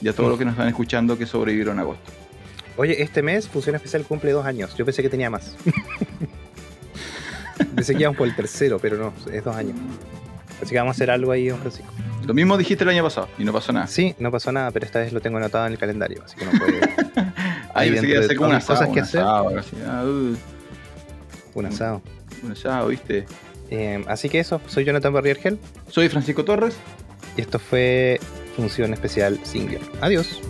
[0.00, 2.10] Y a todos los que nos están escuchando que sobrevivieron a agosto.
[2.78, 4.74] Oye, este mes Función Especial cumple dos años.
[4.76, 5.56] Yo pensé que tenía más.
[7.74, 9.74] pensé que íbamos por el tercero, pero no, es dos años.
[10.62, 11.92] Así que vamos a hacer algo ahí, don Francisco.
[12.24, 13.88] Lo mismo dijiste el año pasado y no pasó nada.
[13.88, 16.44] Sí, no pasó nada, pero esta vez lo tengo anotado en el calendario, así que
[16.44, 16.80] no puede.
[17.74, 19.20] Ahí de ser como un asado, cosas que un hacer.
[19.22, 19.76] asado, algo así.
[19.84, 20.36] Ah, uh,
[21.58, 22.02] un asado.
[22.44, 23.26] un asado, ¿viste?
[23.70, 25.58] Eh, así que eso, soy Jonathan Barriergel
[25.88, 26.76] Soy Francisco Torres.
[27.36, 28.20] y esto fue
[28.56, 29.82] Función Especial Singular.
[30.00, 30.40] Adiós.